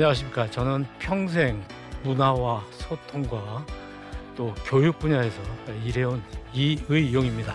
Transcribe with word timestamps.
안녕하십니까. 0.00 0.50
저는 0.50 0.86
평생 0.98 1.62
문화와 2.04 2.64
소통과 2.70 3.66
또 4.34 4.54
교육 4.64 4.98
분야에서 4.98 5.38
일해온 5.84 6.22
이의용입니다. 6.54 7.54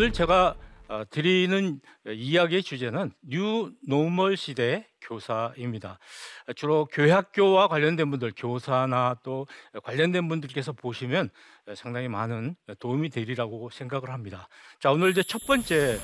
오늘 0.00 0.14
제가 0.14 0.56
어, 0.88 1.02
드리는 1.10 1.78
이야기의 2.06 2.62
주제는 2.62 3.12
new 3.20 3.70
normal 3.86 4.34
시대 4.38 4.88
교사입니다. 5.02 5.98
주로 6.56 6.86
교회학교와 6.86 7.68
관련된 7.68 8.10
분들, 8.10 8.32
교사나 8.34 9.16
또 9.22 9.46
관련된 9.82 10.26
분들께서 10.26 10.72
보시면 10.72 11.28
상당히 11.74 12.08
많은 12.08 12.56
도움이 12.78 13.10
되리라고 13.10 13.68
생각을 13.68 14.08
합니다. 14.08 14.48
자, 14.78 14.90
오늘 14.90 15.10
이제 15.10 15.22
첫 15.22 15.44
번째는 15.46 16.00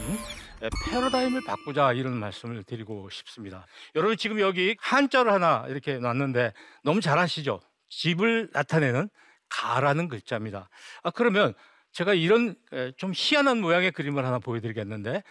패러다임을 0.91 1.45
바꾸자 1.47 1.95
이런 1.95 2.19
말씀을 2.19 2.65
드리고 2.65 3.09
싶습니다. 3.09 3.67
여러분 3.95 4.19
지금 4.19 4.41
여기 4.41 4.77
한자를 4.78 5.33
하나 5.33 5.65
이렇게 5.69 5.97
놨는데 5.97 6.53
너무 6.84 7.01
잘 7.01 7.19
아시죠? 7.19 7.62
집을 7.89 8.51
나타내는 8.53 9.09
가라는 9.49 10.09
글자입니다. 10.09 10.69
아, 11.03 11.11
그러면 11.12 11.55
제가 11.97 12.13
이런 12.13 12.55
에, 12.75 12.93
좀 12.99 13.13
희한한 13.15 13.59
모양의 13.63 13.91
그림을 13.93 14.27
하나 14.27 14.39
보여드리겠는데, 14.39 15.23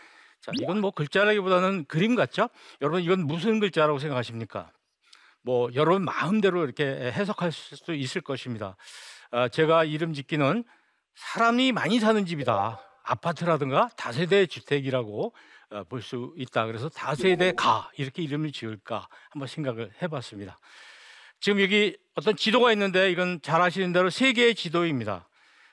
자, 0.41 0.51
이건 0.59 0.81
뭐 0.81 0.89
글자라기보다는 0.89 1.85
그림 1.85 2.15
같죠? 2.15 2.49
여러분, 2.81 3.03
이건 3.03 3.27
무슨 3.27 3.59
글자라고 3.59 3.99
생각하십니까? 3.99 4.71
뭐, 5.43 5.69
여러분 5.75 6.03
마음대로 6.03 6.63
이렇게 6.63 6.83
해석할 6.83 7.51
수 7.51 7.93
있을 7.93 8.21
것입니다. 8.21 8.77
아, 9.29 9.47
제가 9.47 9.83
이름 9.83 10.13
짓기는 10.13 10.63
사람이 11.13 11.71
많이 11.71 11.99
사는 11.99 12.25
집이다. 12.25 12.81
아파트라든가 13.03 13.89
다세대 13.95 14.47
주택이라고 14.47 15.35
어, 15.69 15.83
볼수 15.83 16.33
있다. 16.35 16.65
그래서 16.65 16.89
다세대 16.89 17.53
가 17.53 17.91
이렇게 17.95 18.23
이름을 18.23 18.51
지을까 18.51 19.07
한번 19.29 19.47
생각을 19.47 19.91
해봤습니다. 20.01 20.57
지금 21.39 21.61
여기 21.61 21.95
어떤 22.15 22.35
지도가 22.35 22.71
있는데 22.71 23.11
이건 23.11 23.39
잘 23.43 23.61
아시는 23.61 23.93
대로 23.93 24.09
세계의 24.09 24.55
지도입니다. 24.55 25.27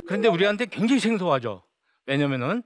그런데 0.06 0.28
우리한테 0.28 0.66
굉장히 0.66 1.00
생소하죠. 1.00 1.62
왜냐면은 2.06 2.62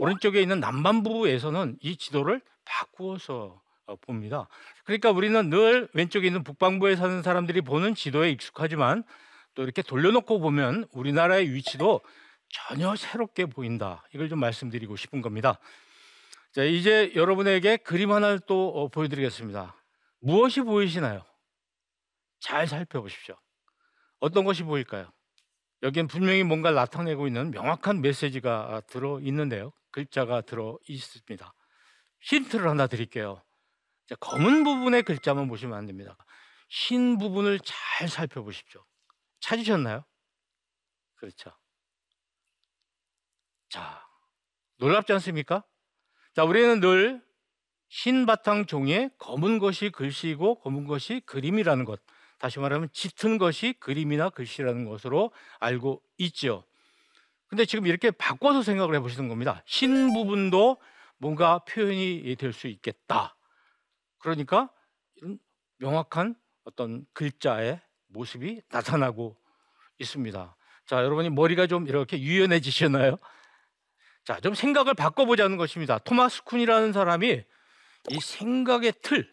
오른쪽에 0.00 0.40
있는 0.40 0.60
남반부에서는 0.60 1.78
이 1.80 1.96
지도를 1.96 2.40
바꾸어서 2.64 3.60
어, 3.86 3.96
봅니다. 3.96 4.48
그러니까 4.84 5.10
우리는 5.10 5.50
늘 5.50 5.88
왼쪽에 5.94 6.26
있는 6.26 6.44
북방부에 6.44 6.96
사는 6.96 7.22
사람들이 7.22 7.60
보는 7.60 7.94
지도에 7.94 8.30
익숙하지만 8.30 9.02
또 9.54 9.62
이렇게 9.62 9.82
돌려놓고 9.82 10.38
보면 10.38 10.86
우리나라의 10.92 11.52
위치도 11.52 12.00
전혀 12.48 12.94
새롭게 12.96 13.46
보인다. 13.46 14.04
이걸 14.14 14.28
좀 14.28 14.38
말씀드리고 14.40 14.96
싶은 14.96 15.22
겁니다. 15.22 15.58
자, 16.52 16.64
이제 16.64 17.12
여러분에게 17.14 17.76
그림 17.78 18.12
하나를 18.12 18.40
또 18.46 18.68
어, 18.68 18.88
보여드리겠습니다. 18.88 19.74
무엇이 20.20 20.60
보이시나요? 20.60 21.24
잘 22.40 22.66
살펴보십시오. 22.66 23.36
어떤 24.18 24.44
것이 24.44 24.62
보일까요? 24.62 25.10
여기엔 25.82 26.06
분명히 26.06 26.42
뭔가 26.44 26.70
나타내고 26.72 27.26
있는 27.26 27.50
명확한 27.50 28.00
메시지가 28.02 28.82
들어 28.86 29.18
있는데요. 29.20 29.72
글자가 29.92 30.42
들어 30.42 30.78
있습니다. 30.86 31.54
힌트를 32.20 32.68
하나 32.68 32.86
드릴게요. 32.86 33.42
자, 34.06 34.14
검은 34.16 34.64
부분의 34.64 35.02
글자만 35.04 35.48
보시면 35.48 35.76
안 35.76 35.86
됩니다. 35.86 36.16
흰 36.68 37.18
부분을 37.18 37.60
잘 37.60 38.08
살펴보십시오. 38.08 38.84
찾으셨나요? 39.40 40.04
그렇죠. 41.16 41.50
자, 43.68 44.06
놀랍지 44.78 45.12
않습니까? 45.12 45.64
자, 46.34 46.44
우리는 46.44 46.80
늘 46.80 47.30
흰 47.90 48.24
바탕 48.24 48.66
종이에 48.66 49.10
검은 49.18 49.58
것이 49.58 49.90
글씨이고 49.90 50.60
검은 50.60 50.86
것이 50.86 51.20
그림이라는 51.26 51.84
것. 51.84 52.00
다시 52.40 52.58
말하면 52.58 52.88
짙은 52.92 53.38
것이 53.38 53.74
그림이나 53.78 54.30
글씨라는 54.30 54.86
것으로 54.86 55.30
알고 55.60 56.02
있죠. 56.18 56.64
근데 57.46 57.64
지금 57.66 57.86
이렇게 57.86 58.10
바꿔서 58.10 58.62
생각을 58.62 58.94
해보시는 58.96 59.28
겁니다. 59.28 59.62
흰 59.66 60.12
부분도 60.12 60.78
뭔가 61.18 61.58
표현이 61.60 62.34
될 62.36 62.52
수 62.52 62.66
있겠다. 62.66 63.36
그러니까 64.18 64.70
명확한 65.78 66.34
어떤 66.64 67.04
글자의 67.12 67.80
모습이 68.08 68.62
나타나고 68.70 69.36
있습니다. 69.98 70.56
자, 70.86 70.96
여러분이 70.96 71.30
머리가 71.30 71.66
좀 71.66 71.86
이렇게 71.88 72.18
유연해지셨나요? 72.20 73.16
자, 74.24 74.40
좀 74.40 74.54
생각을 74.54 74.94
바꿔보자는 74.94 75.56
것입니다. 75.58 75.98
토마스 75.98 76.42
쿤이라는 76.44 76.92
사람이 76.92 77.42
이 78.10 78.20
생각의 78.20 78.94
틀, 79.02 79.30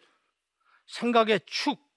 생각의 0.86 1.40
축, 1.46 1.87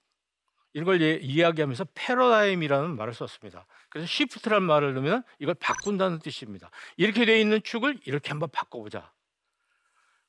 이걸 0.74 1.02
예, 1.02 1.18
이야기하면서 1.20 1.86
패러다임이라는 1.94 2.96
말을 2.96 3.14
썼습니다. 3.14 3.66
그래서 3.90 4.06
시프트라는 4.06 4.66
말을 4.66 4.94
넣으면 4.94 5.22
이걸 5.38 5.54
바꾼다는 5.54 6.20
뜻입니다. 6.20 6.70
이렇게 6.96 7.26
되어 7.26 7.36
있는 7.36 7.62
축을 7.62 7.98
이렇게 8.04 8.30
한번 8.30 8.48
바꿔보자. 8.50 9.12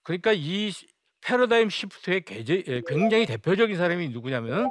그러니까 0.04 0.34
이 0.34 0.72
패러다임 1.22 1.70
시프트의 1.70 2.26
예, 2.68 2.82
굉장히 2.86 3.26
대표적인 3.26 3.78
사람이 3.78 4.10
누구냐면 4.10 4.70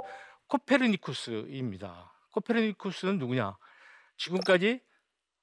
코페르니쿠스입니다. 0.49 2.12
코페르니쿠스는 2.32 3.19
누구냐? 3.19 3.56
지금까지 4.19 4.81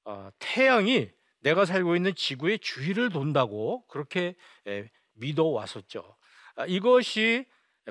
어, 0.06 0.30
태양이 0.38 1.10
내가 1.40 1.66
살고 1.66 1.96
있는 1.96 2.14
지구의 2.14 2.60
주위를 2.60 3.10
돈다고 3.10 3.86
그렇게 3.88 4.36
예, 4.68 4.90
믿어 5.14 5.46
왔었죠. 5.46 6.16
아, 6.56 6.66
이것이 6.68 7.46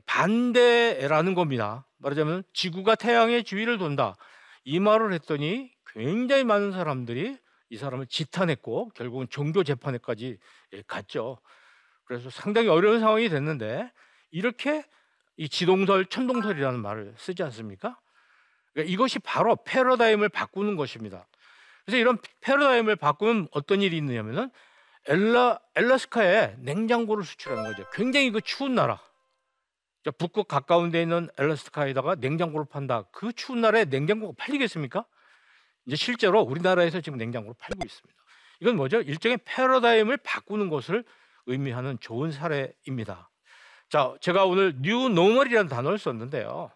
반대라는 0.06 1.34
겁니다. 1.34 1.86
말하자면 1.98 2.44
지구가 2.52 2.94
태양의 2.94 3.44
주위를 3.44 3.78
돈다. 3.78 4.16
이 4.64 4.80
말을 4.80 5.12
했더니 5.12 5.70
굉장히 5.86 6.44
많은 6.44 6.72
사람들이 6.72 7.38
이 7.70 7.76
사람을 7.76 8.06
지탄했고 8.06 8.90
결국은 8.94 9.26
종교 9.28 9.62
재판에까지 9.62 10.38
예, 10.74 10.82
갔죠. 10.86 11.38
그래서 12.04 12.30
상당히 12.30 12.68
어려운 12.68 13.00
상황이 13.00 13.28
됐는데 13.28 13.90
이렇게 14.30 14.84
이 15.36 15.48
지동설, 15.48 16.06
천동설이라는 16.06 16.80
말을 16.80 17.14
쓰지 17.16 17.42
않습니까? 17.44 17.98
그러니까 18.72 18.92
이것이 18.92 19.18
바로 19.18 19.56
패러다임을 19.56 20.28
바꾸는 20.28 20.76
것입니다. 20.76 21.26
그래서 21.84 21.98
이런 21.98 22.18
패러다임을 22.40 22.96
바꾸면 22.96 23.48
어떤 23.52 23.82
일이 23.82 23.96
있느냐면은 23.96 24.50
엘라 25.06 25.58
엘라스카에 25.74 26.56
냉장고를 26.58 27.24
수출하는 27.24 27.64
거죠. 27.64 27.88
굉장히 27.92 28.30
그 28.30 28.40
추운 28.40 28.74
나라. 28.74 29.00
북극 30.16 30.48
가까운 30.48 30.90
데 30.90 31.02
있는 31.02 31.28
엘라스카에다가 31.38 32.16
냉장고를 32.16 32.66
판다. 32.70 33.02
그 33.12 33.32
추운 33.32 33.60
나라에 33.60 33.84
냉장고가 33.86 34.34
팔리겠습니까? 34.38 35.04
이제 35.86 35.96
실제로 35.96 36.40
우리나라에서 36.40 37.00
지금 37.00 37.18
냉장고를 37.18 37.54
팔고 37.58 37.84
있습니다. 37.84 38.18
이건 38.60 38.76
뭐죠? 38.76 39.00
일종의 39.00 39.38
패러다임을 39.44 40.18
바꾸는 40.18 40.68
것을 40.68 41.04
의미하는 41.46 41.98
좋은 42.00 42.30
사례입니다. 42.30 43.30
자, 43.88 44.14
제가 44.20 44.44
오늘 44.44 44.74
new 44.80 45.08
normal이라는 45.08 45.68
단어를 45.68 45.98
썼는데요. 45.98 46.70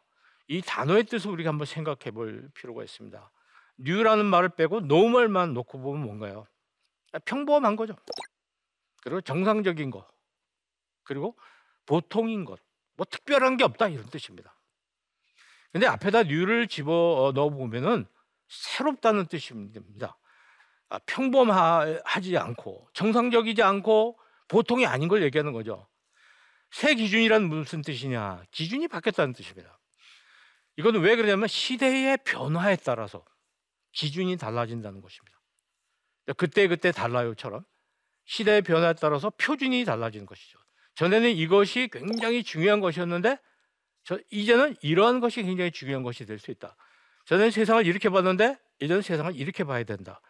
이 0.49 0.63
단어의 0.63 1.05
뜻을 1.05 1.31
우리가 1.31 1.51
한번 1.51 1.67
생각해 1.67 2.11
볼 2.13 2.49
필요가 2.55 2.83
있습니다. 2.83 3.31
new라는 3.79 4.25
말을 4.27 4.51
빼고 4.51 4.81
normal만 4.81 5.55
놓고 5.55 5.81
보면 5.81 6.03
뭔가요? 6.03 6.47
평범한 7.25 7.77
거죠. 7.77 7.95
그리고 9.03 9.21
정상적인 9.21 9.91
거. 9.91 10.07
그리고 11.03 11.37
보통인 11.85 12.45
것. 12.45 12.61
뭐 12.97 13.07
특별한 13.09 13.57
게 13.57 13.65
없다 13.65 13.89
이런 13.89 14.09
뜻입니다. 14.11 14.57
근데 15.73 15.87
앞에다 15.87 16.25
new를 16.25 16.69
집어 16.69 17.33
넣어 17.35 17.51
보면은 17.51 18.07
새롭다는 18.49 19.27
뜻입니다. 19.27 20.19
아, 20.91 20.99
평범하지 21.07 22.37
않고 22.37 22.89
정상적이지 22.93 23.63
않고 23.63 24.19
보통이 24.49 24.87
아닌 24.87 25.09
걸 25.09 25.23
얘기하는 25.23 25.53
거죠. 25.53 25.89
새 26.71 26.95
기준이란 26.95 27.45
무슨 27.45 27.81
뜻이냐? 27.81 28.45
기준이 28.51 28.89
바뀌었다는 28.89 29.33
뜻입니다. 29.33 29.79
이거는 30.77 31.01
왜 31.01 31.17
그러냐면 31.17 31.49
시대의 31.49 32.19
변화에 32.25 32.77
따라서 32.77 33.25
기준이 33.93 34.37
달라진다는 34.37 35.01
것입니다. 35.01 35.39
그때 36.37 36.69
그때 36.69 36.93
달라요처럼 36.93 37.65
시대의 38.25 38.63
변화에 38.63 38.95
따라서 38.95 39.31
표준이 39.31 39.85
달라지는 39.85 40.27
것이죠. 40.27 40.59
전에는 40.95 41.31
이것이 41.31 41.89
굉장히 41.93 42.43
중요한 42.43 42.81
것이었는데 42.81 43.39
저, 44.05 44.19
이제는 44.31 44.77
이러한 44.83 45.21
것이 45.21 45.43
굉장히 45.43 45.71
중요한 45.71 46.03
것이 46.03 46.27
될 46.27 46.39
수 46.39 46.51
있다. 46.51 46.77
전에는 47.27 47.51
세상을 47.51 47.87
이렇게 47.87 48.09
봤는데 48.09 48.57
이제는 48.81 49.03
세상을 49.03 49.35
이렇게 49.37 49.65
봐야 49.65 49.85
된다. 49.85 50.21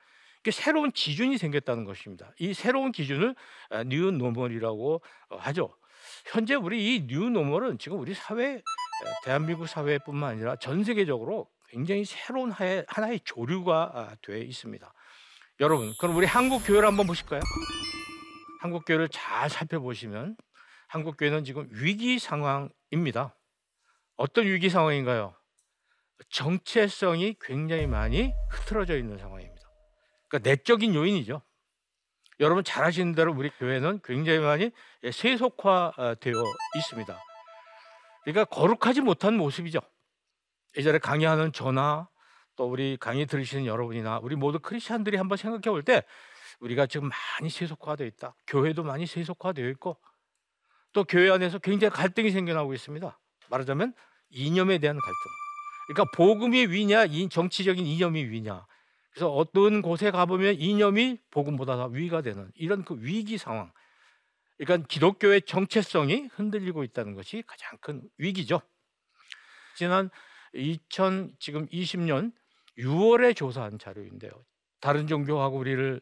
새로운 0.51 0.91
기준이 0.91 1.39
생겼다는 1.39 1.85
것입니다. 1.85 2.33
이 2.39 2.53
새로운 2.53 2.91
기준을 2.93 3.35
new 3.87 4.11
normal이라고 4.11 5.01
어, 5.31 5.37
하죠. 5.37 5.75
현재 6.27 6.55
우리 6.55 6.97
이 6.97 7.07
new 7.07 7.31
normal은 7.31 7.79
지금 7.79 7.99
우리 8.01 8.13
사회 8.13 8.55
에, 8.57 8.63
대한민국 9.25 9.69
사회뿐만 9.69 10.31
아니라 10.33 10.57
전 10.57 10.83
세계적으로 10.85 11.49
굉장히 11.69 12.05
새로운 12.05 12.51
하나의, 12.51 12.85
하나의 12.89 13.21
조류가 13.25 13.93
아, 13.95 14.17
돼 14.21 14.41
있습니다. 14.41 14.93
여러분, 15.61 15.93
그럼 15.99 16.17
우리 16.17 16.27
한국 16.27 16.59
교회를 16.67 16.87
한번 16.89 17.07
보실까요? 17.07 17.41
한국 18.61 18.85
교회를 18.85 19.09
잘 19.09 19.49
살펴보시면 19.49 20.37
한국 20.93 21.17
교회는 21.17 21.45
지금 21.45 21.67
위기 21.71 22.19
상황입니다. 22.19 23.35
어떤 24.17 24.45
위기 24.45 24.69
상황인가요? 24.69 25.35
정체성이 26.29 27.37
굉장히 27.41 27.87
많이 27.87 28.35
흐트러져 28.51 28.99
있는 28.99 29.17
상황입니다. 29.17 29.63
그러니까 30.29 30.51
내적인 30.51 30.95
요인이죠. 30.95 31.41
여러분 32.41 32.63
잘 32.63 32.85
아시는 32.85 33.15
대로 33.15 33.33
우리 33.33 33.49
교회는 33.49 34.01
굉장히 34.05 34.41
많이 34.41 34.71
세속화되어 35.11 36.45
있습니다. 36.77 37.25
그러니까 38.25 38.45
거룩하지 38.55 39.01
못한 39.01 39.35
모습이죠. 39.39 39.81
예전에 40.77 40.99
강의하는 40.99 41.55
저나 41.55 42.11
또 42.55 42.69
우리 42.71 42.99
강의 43.01 43.25
들으시는 43.25 43.65
여러분이나 43.65 44.19
우리 44.19 44.37
모두 44.37 44.59
크리스천들이 44.59 45.17
한번 45.17 45.39
생각해 45.39 45.71
볼 45.71 45.85
때 45.85 46.03
우리가 46.61 46.87
지금 46.87 47.09
많이 47.09 47.49
세속화되어 47.49 48.07
있다. 48.09 48.35
교회도 48.47 48.83
많이 48.83 49.07
세속화되어 49.07 49.67
있고 49.71 49.97
또 50.93 51.05
교회 51.05 51.31
안에서 51.31 51.59
굉장히 51.59 51.93
갈등이 51.93 52.31
생겨나고 52.31 52.75
있습니다. 52.75 53.19
말하자면 53.49 53.95
이념에 54.31 54.79
대한 54.79 54.97
갈등. 54.97 55.15
그러니까 55.89 56.17
복음이 56.17 56.67
위냐, 56.67 57.07
정치적인 57.29 57.85
이념이 57.87 58.25
위냐. 58.25 58.67
그래서 59.11 59.31
어떤 59.31 59.83
곳에 59.83 60.11
가보면 60.11 60.55
이념이 60.55 61.19
복음보다 61.31 61.77
더 61.77 61.87
위가 61.87 62.23
되는 62.23 62.51
이런 62.55 62.85
그 62.85 62.97
위기 63.01 63.37
상황. 63.37 63.71
그러니까 64.57 64.87
기독교의 64.87 65.43
정체성이 65.43 66.29
흔들리고 66.33 66.85
있다는 66.85 67.15
것이 67.15 67.43
가장 67.47 67.77
큰 67.81 68.03
위기죠. 68.17 68.63
지난 69.77 70.09
2000 70.55 71.35
지금 71.39 71.67
20년 71.69 72.33
6월에 72.79 73.37
조사한 73.37 73.79
자료인데요. 73.79 74.31
다른 74.81 75.07
종교하고 75.07 75.59
우리를 75.59 76.01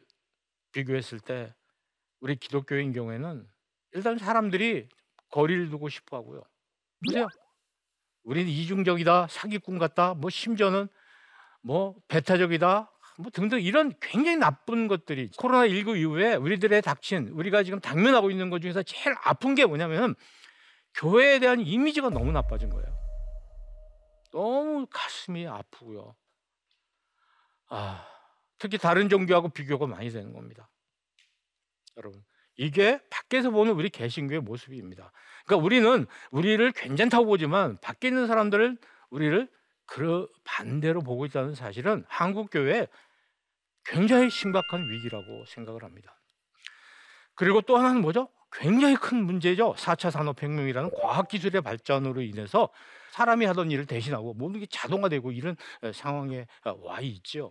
비교했을 0.71 1.19
때 1.19 1.53
우리 2.19 2.35
기독교인 2.35 2.93
경우에는 2.93 3.45
일단 3.93 4.17
사람들이 4.17 4.89
거리를 5.29 5.69
두고 5.69 5.89
싶어 5.89 6.17
하고요. 6.17 6.41
보세요. 7.05 7.27
우리는 8.23 8.49
이중적이다, 8.49 9.27
사기꾼 9.27 9.79
같다, 9.79 10.13
뭐 10.13 10.29
심지어는 10.29 10.87
뭐 11.61 11.95
배타적이다, 12.07 12.91
뭐 13.17 13.31
등등 13.31 13.61
이런 13.61 13.93
굉장히 13.99 14.37
나쁜 14.37 14.87
것들이 14.87 15.29
코로나 15.37 15.67
19 15.67 15.97
이후에 15.97 16.35
우리들의 16.35 16.81
닥친 16.81 17.29
우리가 17.29 17.63
지금 17.63 17.79
당면하고 17.79 18.31
있는 18.31 18.49
것 18.49 18.61
중에서 18.61 18.83
제일 18.83 19.15
아픈 19.23 19.55
게 19.55 19.65
뭐냐면 19.65 20.15
교회에 20.95 21.39
대한 21.39 21.59
이미지가 21.61 22.09
너무 22.09 22.31
나빠진 22.31 22.69
거예요. 22.69 22.87
너무 24.31 24.87
가슴이 24.89 25.47
아프고요. 25.47 26.15
아, 27.67 28.05
특히 28.57 28.77
다른 28.77 29.09
종교하고 29.09 29.49
비교가 29.49 29.87
많이 29.87 30.09
되는 30.09 30.33
겁니다. 30.33 30.69
여러분, 31.97 32.23
이게 32.61 32.99
밖에서 33.09 33.49
보는 33.49 33.73
우리 33.73 33.89
개신교의 33.89 34.41
모습입니다. 34.41 35.11
그러니까 35.45 35.65
우리는 35.65 36.05
우리를 36.29 36.71
괜찮다고 36.73 37.25
보지만 37.25 37.79
밖에 37.81 38.09
있는 38.09 38.27
사람들은 38.27 38.77
우리를 39.09 39.49
그 39.87 40.27
반대로 40.43 41.01
보고 41.01 41.25
있다는 41.25 41.55
사실은 41.55 42.05
한국 42.07 42.51
교회에 42.51 42.87
굉장히 43.83 44.29
심각한 44.29 44.87
위기라고 44.91 45.43
생각을 45.47 45.83
합니다. 45.83 46.15
그리고 47.33 47.61
또 47.61 47.77
하나는 47.77 47.99
뭐죠? 47.99 48.29
굉장히 48.51 48.95
큰 48.95 49.25
문제죠. 49.25 49.73
4차 49.73 50.11
산업혁명이라는 50.11 50.91
과학기술의 51.01 51.63
발전으로 51.63 52.21
인해서 52.21 52.69
사람이 53.09 53.43
하던 53.45 53.71
일을 53.71 53.87
대신하고 53.87 54.35
모든 54.35 54.59
게 54.59 54.67
자동화되고 54.67 55.31
이런 55.31 55.55
상황에 55.95 56.45
와 56.83 57.01
있죠. 57.01 57.49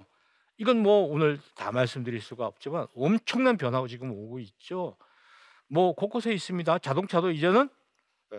이건 0.60 0.82
뭐 0.82 1.06
오늘 1.06 1.40
다 1.56 1.72
말씀드릴 1.72 2.20
수가 2.20 2.44
없지만 2.44 2.86
엄청난 2.94 3.56
변화가 3.56 3.88
지금 3.88 4.10
오고 4.12 4.40
있죠. 4.40 4.94
뭐 5.68 5.94
곳곳에 5.94 6.34
있습니다. 6.34 6.80
자동차도 6.80 7.30
이제는 7.30 7.70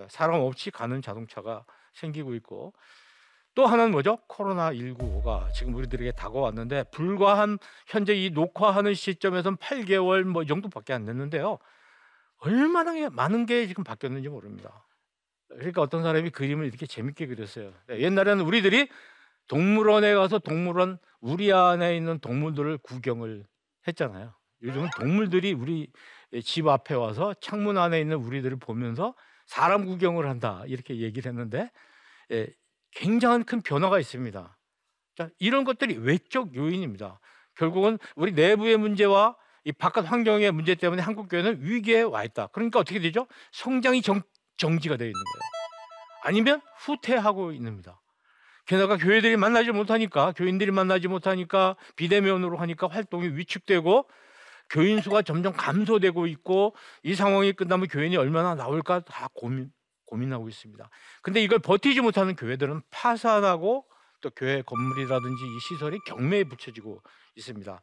사람 0.07 0.41
없이 0.41 0.69
가는 0.69 1.01
자동차가 1.01 1.65
생기고 1.94 2.35
있고 2.35 2.73
또 3.56 3.65
하나는 3.65 3.91
뭐죠? 3.91 4.18
코로나 4.27 4.71
19가 4.71 5.51
지금 5.53 5.73
우리들에게 5.73 6.12
다가왔는데 6.12 6.83
불과 6.91 7.39
한 7.39 7.57
현재 7.88 8.13
이 8.13 8.29
녹화하는 8.29 8.94
시점에서는 8.94 9.57
8개월 9.57 10.21
뭐 10.21 10.45
정도밖에 10.45 10.94
안 10.94 11.06
됐는데요. 11.06 11.57
얼마나 12.38 13.09
많은 13.09 13.47
게 13.47 13.65
지금 13.65 13.83
바뀌었는지 13.83 14.29
모릅니다. 14.29 14.85
그러니까 15.50 15.81
어떤 15.81 16.03
사람이 16.03 16.29
그림을 16.29 16.68
이렇게 16.68 16.85
재밌게 16.85 17.25
그렸어요. 17.25 17.73
옛날에는 17.89 18.45
우리들이 18.45 18.89
동물원에 19.51 20.13
가서 20.13 20.39
동물원 20.39 20.98
우리 21.19 21.51
안에 21.51 21.98
있는 21.98 22.19
동물들을 22.19 22.77
구경을 22.77 23.45
했잖아요. 23.86 24.33
요즘은 24.63 24.89
동물들이 24.98 25.51
우리 25.51 25.92
집 26.42 26.68
앞에 26.68 26.94
와서 26.95 27.33
창문 27.42 27.77
안에 27.77 28.00
있는 28.00 28.15
우리들을 28.15 28.57
보면서 28.59 29.13
사람 29.45 29.86
구경을 29.86 30.30
한다 30.30 30.63
이렇게 30.68 31.00
얘기를 31.00 31.30
했는데 31.30 31.69
예, 32.31 32.48
굉장한 32.92 33.44
큰 33.44 33.62
변화가 33.62 34.00
있습니다. 34.00 34.57
자, 35.18 35.30
이런 35.38 35.65
것들이 35.65 35.97
외적 35.97 36.56
요인입니다. 36.56 37.19
결국은 37.56 38.00
우리 38.15 38.31
내부의 38.31 38.77
문제와 38.77 39.36
이 39.65 39.74
바깥 39.74 40.09
환경의 40.09 40.54
문제 40.54 40.75
때문에 40.75 41.01
한국 41.01 41.27
교회는 41.27 41.62
위기에 41.62 42.04
와 42.04 42.23
있다. 42.23 42.47
그러니까 42.47 42.80
어떻게 42.80 42.99
되죠? 42.99 43.28
성장이 43.52 44.02
정, 44.02 44.21
정지가 44.56 44.95
되어 44.95 45.07
있는 45.07 45.14
거예요. 45.14 45.42
아니면 46.23 46.61
후퇴하고 46.78 47.52
있습니다. 47.52 48.01
게다가 48.71 48.95
교회들이 48.95 49.35
만나지 49.35 49.73
못하니까 49.73 50.31
교인들이 50.31 50.71
만나지 50.71 51.09
못하니까 51.09 51.75
비대면으로 51.97 52.56
하니까 52.56 52.87
활동이 52.87 53.28
위축되고 53.35 54.09
교인 54.69 55.01
수가 55.01 55.23
점점 55.23 55.51
감소되고 55.51 56.25
있고 56.28 56.73
이 57.04 57.13
상황이 57.13 57.51
끝나면 57.51 57.90
교인이 57.90 58.16
얼마나 58.16 58.56
나올까 58.56 59.01
다 59.01 59.28
고민 59.33 59.73
고민하고 60.06 60.47
있습니다. 60.47 60.90
근데 61.21 61.44
이걸 61.44 61.59
버티지 61.59 61.99
못하는 61.99 62.33
교회들은 62.37 62.81
파산하고 62.92 63.85
또 64.21 64.30
교회 64.30 64.61
건물이라든지 64.61 65.44
이 65.44 65.59
시설이 65.68 65.99
경매에 66.07 66.45
붙여지고 66.45 67.01
있습니다. 67.35 67.81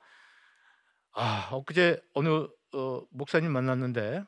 아, 1.13 1.49
엊그제 1.53 2.01
어느 2.15 2.47
어, 2.73 3.03
목사님 3.11 3.53
만났는데 3.53 4.25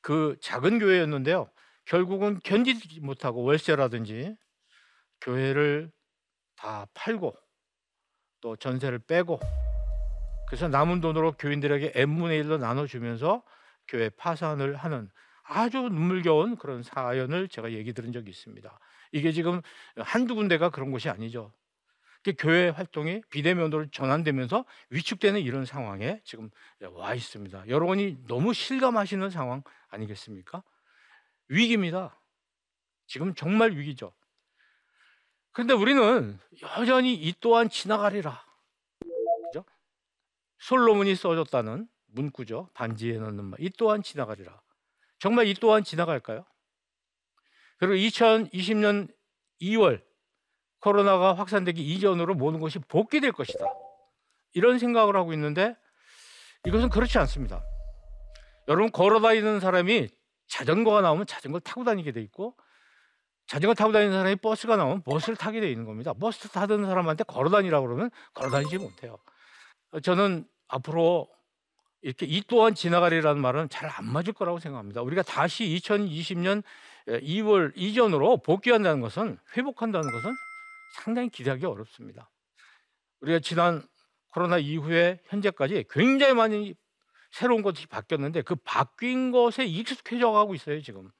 그 0.00 0.36
작은 0.40 0.80
교회였는데요. 0.80 1.48
결국은 1.84 2.40
견디지 2.42 2.98
못하고 2.98 3.44
월세라든지 3.44 4.34
교회를 5.24 5.90
다 6.56 6.86
팔고 6.94 7.34
또 8.40 8.56
전세를 8.56 8.98
빼고 9.00 9.40
그래서 10.46 10.68
남은 10.68 11.00
돈으로 11.00 11.32
교인들에게 11.32 11.92
n분의 11.94 12.44
1로 12.44 12.58
나눠주면서 12.58 13.42
교회 13.88 14.10
파산을 14.10 14.76
하는 14.76 15.10
아주 15.42 15.78
눈물겨운 15.78 16.56
그런 16.56 16.82
사연을 16.82 17.48
제가 17.48 17.72
얘기 17.72 17.92
들은 17.92 18.12
적이 18.12 18.30
있습니다. 18.30 18.78
이게 19.12 19.32
지금 19.32 19.62
한두 19.96 20.34
군데가 20.34 20.70
그런 20.70 20.90
곳이 20.90 21.08
아니죠. 21.08 21.52
교회 22.38 22.68
활동이 22.68 23.22
비대면으로 23.30 23.90
전환되면서 23.90 24.64
위축되는 24.90 25.40
이런 25.40 25.64
상황에 25.64 26.20
지금 26.24 26.50
와 26.80 27.14
있습니다. 27.14 27.68
여러분이 27.68 28.26
너무 28.26 28.54
실감하시는 28.54 29.28
상황 29.30 29.62
아니겠습니까? 29.88 30.62
위기입니다. 31.48 32.18
지금 33.06 33.34
정말 33.34 33.72
위기죠. 33.72 34.14
그런데 35.54 35.72
우리는 35.72 36.38
여전히 36.62 37.14
이 37.14 37.32
또한 37.40 37.70
지나가리라. 37.70 38.44
그죠? 39.46 39.64
솔로몬이 40.58 41.14
써줬다는 41.14 41.88
문구죠. 42.08 42.70
반지에 42.74 43.18
넣는 43.18 43.44
말. 43.44 43.60
이 43.60 43.70
또한 43.70 44.02
지나가리라. 44.02 44.60
정말 45.20 45.46
이 45.46 45.54
또한 45.54 45.84
지나갈까요? 45.84 46.44
그리고 47.78 47.94
2020년 47.94 49.08
2월 49.62 50.02
코로나가 50.80 51.34
확산되기 51.34 51.82
이전으로 51.82 52.34
모든 52.34 52.58
것이 52.58 52.80
복귀될 52.80 53.30
것이다. 53.30 53.64
이런 54.54 54.80
생각을 54.80 55.14
하고 55.14 55.32
있는데 55.34 55.76
이것은 56.66 56.88
그렇지 56.88 57.16
않습니다. 57.18 57.64
여러분 58.66 58.90
걸어 58.90 59.20
다니는 59.20 59.60
사람이 59.60 60.08
자전거가 60.48 61.00
나오면 61.00 61.26
자전거 61.26 61.60
타고 61.60 61.84
다니게 61.84 62.10
돼 62.10 62.20
있고 62.22 62.56
자전거 63.46 63.74
타고 63.74 63.92
다니는 63.92 64.12
사람이 64.12 64.36
버스가 64.36 64.76
나오면 64.76 65.02
버스를 65.02 65.36
타게 65.36 65.60
돼 65.60 65.70
있는 65.70 65.84
겁니다. 65.84 66.12
버스 66.14 66.48
타던 66.48 66.86
사람한테 66.86 67.24
걸어 67.24 67.50
다니라고 67.50 67.86
그러면 67.86 68.10
걸어 68.32 68.50
다니지 68.50 68.78
못해요. 68.78 69.18
저는 70.02 70.46
앞으로 70.68 71.28
이렇게 72.02 72.26
이 72.26 72.42
또한 72.46 72.74
지나가리라는 72.74 73.40
말은 73.40 73.68
잘 73.68 73.90
안 73.90 74.06
맞을 74.06 74.32
거라고 74.32 74.58
생각합니다. 74.58 75.02
우리가 75.02 75.22
다시 75.22 75.64
2020년 75.64 76.62
2월 77.06 77.72
이전으로 77.76 78.38
복귀한다는 78.38 79.00
것은 79.00 79.38
회복한다는 79.56 80.10
것은 80.10 80.34
상당히 80.96 81.28
기대하기 81.28 81.64
어렵습니다. 81.66 82.30
우리가 83.20 83.40
지난 83.40 83.82
코로나 84.28 84.58
이후에 84.58 85.20
현재까지 85.26 85.84
굉장히 85.90 86.34
많이 86.34 86.74
새로운 87.30 87.62
것이 87.62 87.86
바뀌었는데 87.86 88.42
그 88.42 88.54
바뀐 88.56 89.30
것에 89.30 89.64
익숙해져 89.64 90.30
가고 90.32 90.54
있어요, 90.54 90.80
지금. 90.82 91.10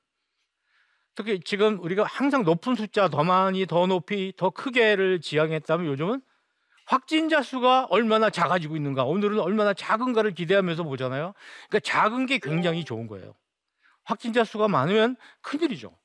특히 1.15 1.41
지금 1.45 1.79
우리가 1.81 2.05
항상 2.05 2.43
높은 2.45 2.75
숫자 2.75 3.09
더 3.09 3.23
많이 3.25 3.67
더 3.67 3.87
높이 3.87 4.33
더 4.37 4.51
크게를 4.51 5.21
지향했다면 5.21 5.87
요즘은 5.87 6.21
확진자 6.87 7.43
수가 7.43 7.87
얼마나 7.91 8.31
작아지고 8.31 8.77
있는가 8.77 9.05
오늘은 9.05 9.39
얼마나 9.39 9.73
작은가를 9.73 10.35
기대하면서 10.35 10.83
보잖아요. 10.83 11.35
그러니까 11.69 11.81
작은 11.81 12.27
게 12.27 12.39
굉장히 12.39 12.85
좋은 12.85 13.07
거예요. 13.07 13.35
확진자 14.05 14.45
수가 14.45 14.69
많으면 14.69 15.17
큰일이죠. 15.41 15.97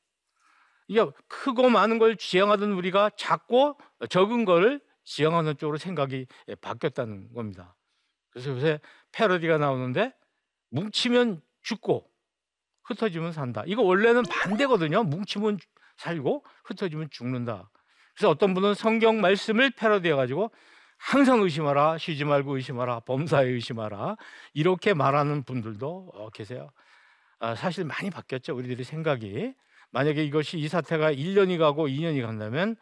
이게 0.87 1.05
크고 1.27 1.69
많은 1.69 1.99
걸 1.99 2.15
지향하던 2.15 2.71
우리가 2.71 3.11
작고 3.15 3.77
적은 4.09 4.45
걸 4.45 4.79
지향하는 5.03 5.57
쪽으로 5.57 5.77
생각이 5.77 6.27
바뀌었다는 6.61 7.33
겁니다. 7.33 7.75
그래서 8.31 8.51
요새 8.51 8.79
패러디가 9.11 9.57
나오는데 9.57 10.13
뭉치면 10.69 11.41
죽고 11.61 12.08
흩어지면 12.89 13.31
산다. 13.31 13.63
이거 13.65 13.83
원래는 13.83 14.23
반대거든요. 14.23 15.03
뭉치면 15.03 15.59
살고 15.97 16.43
흩어지면 16.65 17.09
죽는다. 17.11 17.69
그래서 18.15 18.29
어떤 18.29 18.53
분은 18.53 18.73
성경 18.73 19.21
말씀을 19.21 19.71
패러디해 19.71 20.15
가지고 20.15 20.51
항상 20.97 21.41
의심하라, 21.41 21.97
쉬지 21.97 22.25
말고 22.25 22.57
의심하라, 22.57 23.01
범사에 23.01 23.45
의심하라 23.45 24.17
이렇게 24.53 24.93
말하는 24.93 25.43
분들도 25.43 26.11
어, 26.13 26.29
계세요. 26.31 26.69
아, 27.39 27.55
사실 27.55 27.85
많이 27.85 28.09
바뀌었죠. 28.09 28.55
우리들의 28.55 28.83
생각이 28.83 29.53
만약에 29.91 30.23
이것이 30.23 30.57
이 30.57 30.67
사태가 30.67 31.13
1년이 31.13 31.57
가고 31.57 31.87
2년이 31.87 32.21
간다면 32.21 32.75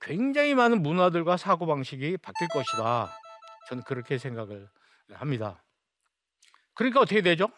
굉장히 0.00 0.54
많은 0.54 0.82
문화들과 0.82 1.36
사고 1.36 1.66
방식이 1.66 2.16
바뀔 2.18 2.48
것이다. 2.48 3.10
저는 3.68 3.84
그렇게 3.84 4.18
생각을 4.18 4.68
합니다. 5.12 5.62
그러니까 6.74 7.00
어떻게 7.00 7.20
되죠? 7.20 7.48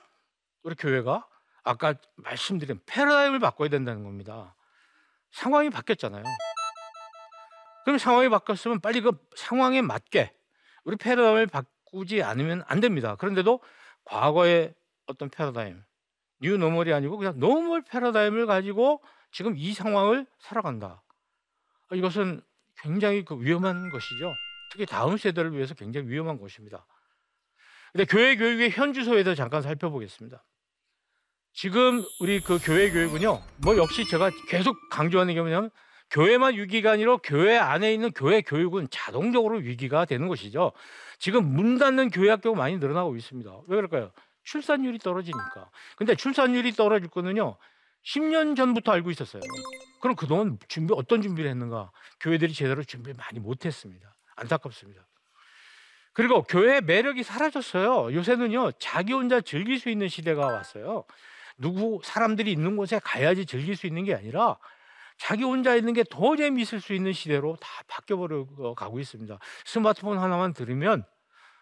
우리 0.63 0.75
교회가 0.75 1.27
아까 1.65 1.95
말씀드린 2.17 2.81
패러다임을 2.87 3.39
바꿔야 3.41 3.69
된다는 3.69 4.05
겁니다. 4.05 4.55
상황이 5.33 5.71
바뀌었잖아요. 5.71 6.23
그럼 7.85 7.99
상황이 7.99 8.29
바뀌었으면 8.29 8.81
빨리 8.81 9.01
그 9.01 9.13
상황에 9.35 9.83
맞게 9.83 10.33
우리 10.85 10.97
패러다임을 10.97 11.47
바꾸지 11.49 12.23
않으면 12.23 12.63
안 12.67 12.81
됩니다. 12.81 13.17
그런데도 13.17 13.61
과거의 14.05 14.75
어떤 15.07 15.29
패러다임, 15.31 15.83
new 16.41 16.57
normal이 16.57 16.93
아니고 16.93 17.17
그냥 17.17 17.39
normal 17.39 17.83
패러다임을 17.83 18.47
가지고 18.47 19.03
지금 19.33 19.55
이 19.57 19.73
상황을 19.73 20.27
살아간다. 20.39 21.03
이것은 21.93 22.43
굉장히 22.77 23.25
그 23.25 23.41
위험한 23.41 23.91
것이죠. 23.91 24.35
특히 24.71 24.87
다음 24.87 25.17
세대를 25.17 25.55
위해서 25.55 25.75
굉장히 25.75 26.09
위험한 26.09 26.39
것입니다. 26.39 26.87
근데 27.93 28.05
교회 28.05 28.37
교육의 28.37 28.71
현 28.71 28.93
주소에 28.93 29.23
대해서 29.23 29.35
잠깐 29.35 29.63
살펴보겠습니다. 29.63 30.43
지금 31.55 32.05
우리 32.19 32.41
그 32.41 32.59
교회 32.61 32.91
교육은요, 32.91 33.41
뭐 33.59 33.77
역시 33.77 34.05
제가 34.07 34.31
계속 34.49 34.77
강조하는 34.91 35.35
게 35.35 35.41
뭐냐면 35.41 35.71
교회만 36.11 36.55
위기가 36.55 36.91
아니라 36.91 37.17
교회 37.19 37.57
안에 37.57 37.95
있는 37.95 38.11
교회 38.11 38.43
교육은 38.43 38.89
자동적으로 38.91 39.59
위기가 39.59 40.05
되는 40.05 40.27
것이죠. 40.27 40.73
지금 41.21 41.45
문 41.55 41.79
닫는 41.79 42.11
교회 42.11 42.29
학교가 42.31 42.59
많이 42.59 42.77
늘어나고 42.79 43.17
있습니다. 43.17 43.51
왜 43.69 43.77
그럴까요? 43.77 44.11
출산율이 44.43 44.99
떨어지니까. 44.99 45.71
근데 45.97 46.17
출산율이 46.17 46.73
떨어질 46.73 47.09
거는요, 47.09 47.57
10년 48.05 48.57
전부터 48.57 48.93
알고 48.93 49.11
있었어요. 49.13 49.41
그럼 50.03 50.17
그동안 50.17 50.59
준비, 50.67 50.93
어떤 50.95 51.23
준비를 51.23 51.49
했는가? 51.51 51.93
교회들이 52.21 52.53
제대로 52.53 52.83
준비 52.83 53.13
많이 53.15 53.39
못했습니다. 53.39 54.13
안타깝습니다. 54.37 55.07
그리고 56.13 56.43
교회의 56.43 56.83
매력이 56.83 57.23
사라졌어요. 57.23 58.13
요새는요, 58.13 58.73
자기 58.73 59.13
혼자 59.13 59.41
즐길 59.41 59.79
수 59.79 59.89
있는 59.89 60.09
시대가 60.09 60.47
왔어요. 60.47 61.05
누구 61.57 62.01
사람들이 62.03 62.51
있는 62.53 62.77
곳에 62.77 63.01
가야지 63.03 63.47
즐길 63.47 63.77
수 63.77 63.87
있는 63.87 64.05
게 64.05 64.15
아니라 64.15 64.59
자기 65.17 65.45
혼자 65.45 65.75
있는 65.77 65.93
게 65.93 66.03
더 66.11 66.37
재미있을 66.37 66.81
수 66.81 66.93
있는 66.93 67.13
시대로 67.13 67.57
다 67.57 67.69
바뀌어버려 67.87 68.75
가고 68.77 68.99
있습니다. 68.99 69.39
스마트폰 69.65 70.19
하나만 70.19 70.53
들으면 70.55 71.05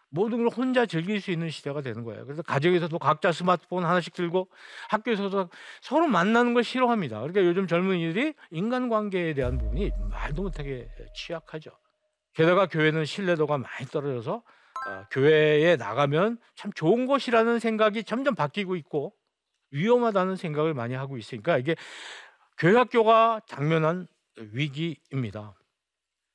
모든 0.09 0.39
걸 0.39 0.49
혼자 0.49 0.85
즐길 0.85 1.21
수 1.21 1.31
있는 1.31 1.49
시대가 1.51 1.81
되는 1.81 2.05
거예요. 2.05 2.25
그래서 2.25 2.43
가정에서도 2.43 2.99
각자 2.99 3.33
스마트폰 3.33 3.85
하나씩 3.85 4.13
들고 4.13 4.49
학교에서도 4.91 5.49
서로 5.81 6.07
만나는 6.07 6.53
걸 6.55 6.65
싫어합니다. 6.65 7.19
그러니까 7.21 7.43
요즘 7.45 7.67
젊은이들이 7.67 8.35
인간관계에 8.51 9.33
대한 9.35 9.57
부분이 9.59 9.91
말도 10.11 10.43
못하게 10.43 10.89
취약하죠. 11.15 11.71
게다가 12.35 12.67
교회는 12.67 13.05
신뢰도가 13.07 13.59
많이 13.59 13.87
떨어져서 13.91 14.43
어, 14.89 15.05
교회에 15.11 15.77
나가면 15.77 16.39
참 16.57 16.73
좋은 16.75 17.07
곳이라는 17.07 17.59
생각이 17.59 18.05
점점 18.05 18.35
바뀌고 18.35 18.77
있고 18.77 19.15
위험하다는 19.73 20.37
생각을 20.37 20.75
많이 20.75 20.95
하고 20.95 21.17
있으니까 21.17 21.59
이게 21.59 21.75
교회 22.59 22.77
학교가 22.77 23.41
당면한 23.49 24.07
위기입니다. 24.37 25.55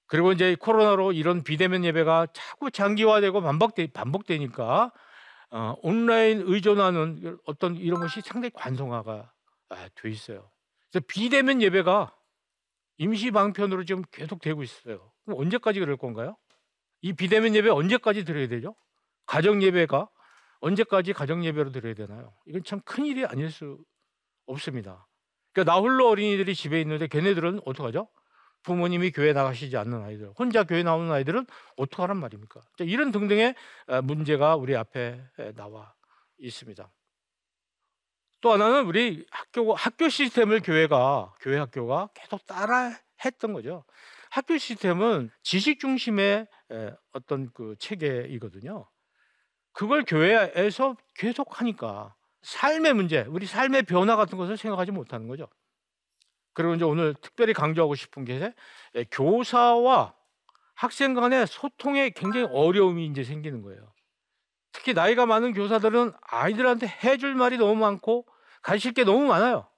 그리고 0.08 0.32
이제 0.32 0.56
코로나로 0.56 1.12
이런 1.12 1.44
비대면 1.44 1.84
예배가 1.84 2.27
자꾸 2.34 2.72
장기화되고 2.72 3.41
반복되, 3.41 3.88
반복되니까 3.88 4.91
어, 5.50 5.75
온라인 5.82 6.44
의존하는 6.46 7.38
어떤 7.46 7.75
이런 7.77 8.01
것이 8.01 8.22
상당히 8.22 8.51
관성화가 8.53 9.32
아, 9.70 9.89
돼 9.96 10.10
있어요. 10.10 10.50
그래서 10.91 11.06
비대면 11.08 11.62
예배가 11.62 12.13
임시 12.98 13.32
방편으로 13.32 13.84
지금 13.86 14.03
계속 14.12 14.41
되고 14.41 14.63
있어요. 14.63 15.12
그럼 15.25 15.39
언제까지 15.39 15.79
그럴 15.79 15.98
건가요? 15.98 16.38
이 17.01 17.13
비대면 17.13 17.53
예배 17.56 17.70
언제까지 17.70 18.24
드려야 18.24 18.48
되죠? 18.48 18.75
가정 19.25 19.62
예배가 19.62 20.10
언제까지 20.62 21.14
가정 21.14 21.44
예배로 21.46 21.72
드려야 21.72 21.94
되나요? 21.94 22.34
이건 22.46 22.64
참 22.64 22.82
큰 22.86 23.06
일이 23.06 23.26
아닐 23.26 23.52
수 23.52 23.78
없습니다. 24.46 25.08
그러니까 25.54 25.74
나 25.74 25.80
홀로 25.80 26.10
어린이들이 26.10 26.56
집에 26.56 26.80
있는데 26.82 27.08
걔네들은 27.08 27.62
어떡하죠? 27.66 28.10
부모님이 28.64 29.12
교회 29.12 29.34
나가시지 29.34 29.78
않는 29.78 30.02
아이들, 30.04 30.32
혼자 30.38 30.64
교회 30.64 30.84
나오는 30.84 31.10
아이들은 31.12 31.46
어떡하란 31.78 32.18
말입니까? 32.18 32.62
이런 32.80 33.12
등등의 33.12 33.56
어, 33.88 34.02
문제가 34.02 34.56
우리 34.56 34.76
앞에 34.76 35.22
나와 35.56 35.94
있습니다. 36.40 36.92
또 38.42 38.52
하나는 38.52 38.86
우리 38.86 39.26
학교 39.32 39.74
학교 39.74 40.10
시스템을 40.10 40.62
교회가 40.62 41.34
교회 41.40 41.58
학교가 41.58 42.10
계속 42.14 42.46
따라 42.46 42.92
했던 43.26 43.54
거죠. 43.54 43.84
학교 44.30 44.58
시스템은 44.58 45.32
지식 45.42 45.80
중심의 45.80 46.48
어떤 47.14 47.52
그 47.54 47.76
체계이거든요. 47.80 48.88
그걸 49.77 50.03
교회에서 50.05 50.98
계속 51.13 51.62
하니까 51.62 52.15
삶의 52.41 52.96
문제, 52.96 53.22
우리 53.27 53.46
삶의 53.46 53.84
변화 53.84 54.15
같은 54.15 54.36
것을 54.36 54.57
생각하지 54.57 54.91
못하는 54.91 55.27
거죠. 55.27 55.48
그리고 56.53 56.74
이제 56.74 56.84
오늘 56.84 57.13
특별히 57.22 57.53
강조하고 57.53 57.93
싶은 57.93 58.25
게 58.25 58.55
교사와 59.12 60.15
학생 60.74 61.13
간의 61.13 61.46
소통에 61.46 62.10
굉장히 62.10 62.48
어려움이 62.50 63.05
이제 63.05 63.24
생기는 63.24 63.62
거예요. 63.62 63.93
특히 64.72 64.96
나이가 64.96 65.27
많은 65.27 65.53
교사들은 65.53 66.12
아이들한테 66.22 66.88
해줄 67.03 67.36
말이 67.36 67.60
너무 67.60 67.75
많고 67.75 68.25
가르칠 68.63 68.93
게 68.93 69.03
너무 69.03 69.27
많아요. 69.27 69.69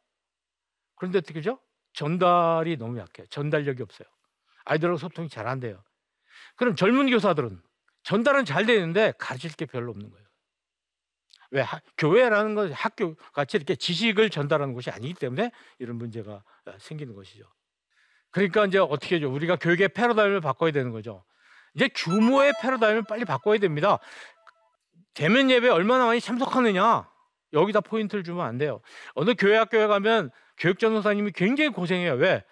그런데 0.96 1.18
어떻게죠? 1.18 1.60
전달이 1.91 2.77
너무 2.77 3.00
약해요. 3.00 3.27
전달력이 3.27 3.84
없어요. 3.84 4.08
아이들하고 4.63 4.98
소통이 4.98 5.27
잘 5.27 5.46
안 5.46 5.60
돼요. 5.60 5.84
그럼 6.56 6.77
젊은 6.77 7.10
교사들은 7.10 7.62
전달은 8.03 8.46
잘 8.46 8.65
되는데 8.65 9.13
가르칠 9.18 9.51
게 9.51 9.65
별로 9.65 9.91
없는 9.91 10.10
거예요. 10.10 10.25
왜 11.51 11.62
하, 11.62 11.79
교회라는 11.98 12.56
건 12.56 12.72
학교 12.72 13.15
같이 13.34 13.58
이렇게 13.58 13.75
지식을 13.75 14.29
전달하는 14.29 14.74
곳이 14.74 14.89
아니기 14.91 15.15
때문에 15.15 15.51
이런 15.79 15.98
문제가 15.98 16.44
어, 16.65 16.72
생기는 16.79 17.15
것이죠. 17.15 17.46
그러니까 18.32 18.65
이제 18.65 18.77
어떻게 18.77 19.15
하죠? 19.15 19.32
우리가 19.32 19.56
교육의 19.56 19.89
패러다임을 19.89 20.41
바꿔야 20.41 20.72
되는 20.72 20.91
거죠. 20.91 21.24
이제 21.74 21.89
규모의 21.96 22.53
패러다임을 22.62 23.03
빨리 23.03 23.25
바꿔야 23.25 23.58
됩니다. 23.58 23.98
대면 25.13 25.50
예배 25.50 25.70
얼마나 25.70 26.06
많이 26.06 26.22
참석하느냐 26.22 27.10
여기다 27.53 27.82
포인트를 27.82 28.24
주면 28.24 28.46
안 28.46 28.58
돼요. 28.58 28.82
어느 29.15 29.34
교회 29.38 29.58
학교에 29.58 29.88
가면 29.88 30.29
교육 30.58 30.77
전도사님이 30.77 31.32
굉장히 31.32 31.72
고생해요. 31.72 32.13
왜? 32.13 32.44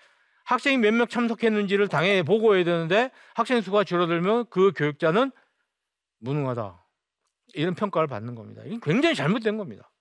학생이 0.47 0.77
몇 0.77 0.93
명 0.93 1.07
참석했는지를 1.07 1.89
당연히 1.89 2.23
보고해야 2.23 2.63
되는데 2.63 3.11
학생 3.35 3.59
수가 3.61 3.83
줄어들면 3.83 4.45
그 4.49 4.71
교육자는 4.75 5.31
무능하다. 6.19 6.85
이런 7.53 7.75
평가를 7.75 8.07
받는 8.07 8.33
겁니다. 8.33 8.61
이게 8.65 8.79
굉장히 8.81 9.13
잘못된 9.13 9.57
겁니다. 9.57 9.91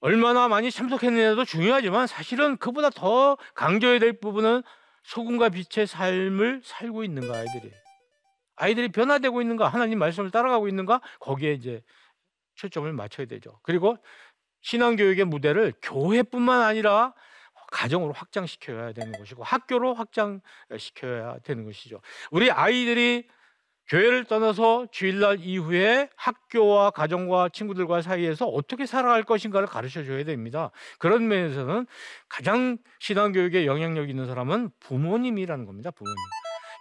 얼마나 0.00 0.46
많이 0.48 0.70
참석했느냐도 0.70 1.46
중요하지만 1.46 2.06
사실은 2.06 2.58
그보다 2.58 2.90
더 2.90 3.38
강조해야 3.54 3.98
될 3.98 4.20
부분은 4.20 4.62
소금과 5.04 5.48
빛의 5.48 5.86
삶을 5.86 6.60
살고 6.62 7.02
있는가 7.04 7.34
아이들이 7.34 7.72
아이들이 8.56 8.88
변화되고 8.88 9.40
있는가 9.40 9.68
하나님 9.68 9.98
말씀을 10.00 10.30
따라가고 10.30 10.68
있는가 10.68 11.00
거기에 11.20 11.54
이제 11.54 11.82
초점을 12.56 12.92
맞춰야 12.92 13.26
되죠. 13.26 13.58
그리고 13.62 13.96
신앙 14.60 14.96
교육의 14.96 15.24
무대를 15.24 15.72
교회뿐만 15.80 16.60
아니라 16.60 17.14
가정으로 17.74 18.12
확장시켜야 18.12 18.92
되는 18.92 19.12
것이고 19.12 19.42
학교로 19.42 19.94
확장시켜야 19.94 21.38
되는 21.40 21.64
것이죠. 21.64 22.00
우리 22.30 22.50
아이들이 22.50 23.26
교회를 23.88 24.24
떠나서 24.24 24.86
주일날 24.92 25.40
이후에 25.40 26.08
학교와 26.16 26.90
가정과 26.90 27.50
친구들과 27.50 28.00
사이에서 28.00 28.46
어떻게 28.46 28.86
살아갈 28.86 29.24
것인가를 29.24 29.66
가르쳐 29.66 30.04
줘야 30.04 30.24
됩니다. 30.24 30.70
그런 30.98 31.28
면에서는 31.28 31.86
가장 32.28 32.78
신앙교육에 33.00 33.66
영향력 33.66 34.08
있는 34.08 34.26
사람은 34.26 34.70
부모님이라는 34.80 35.66
겁니다. 35.66 35.90
부모님. 35.90 36.16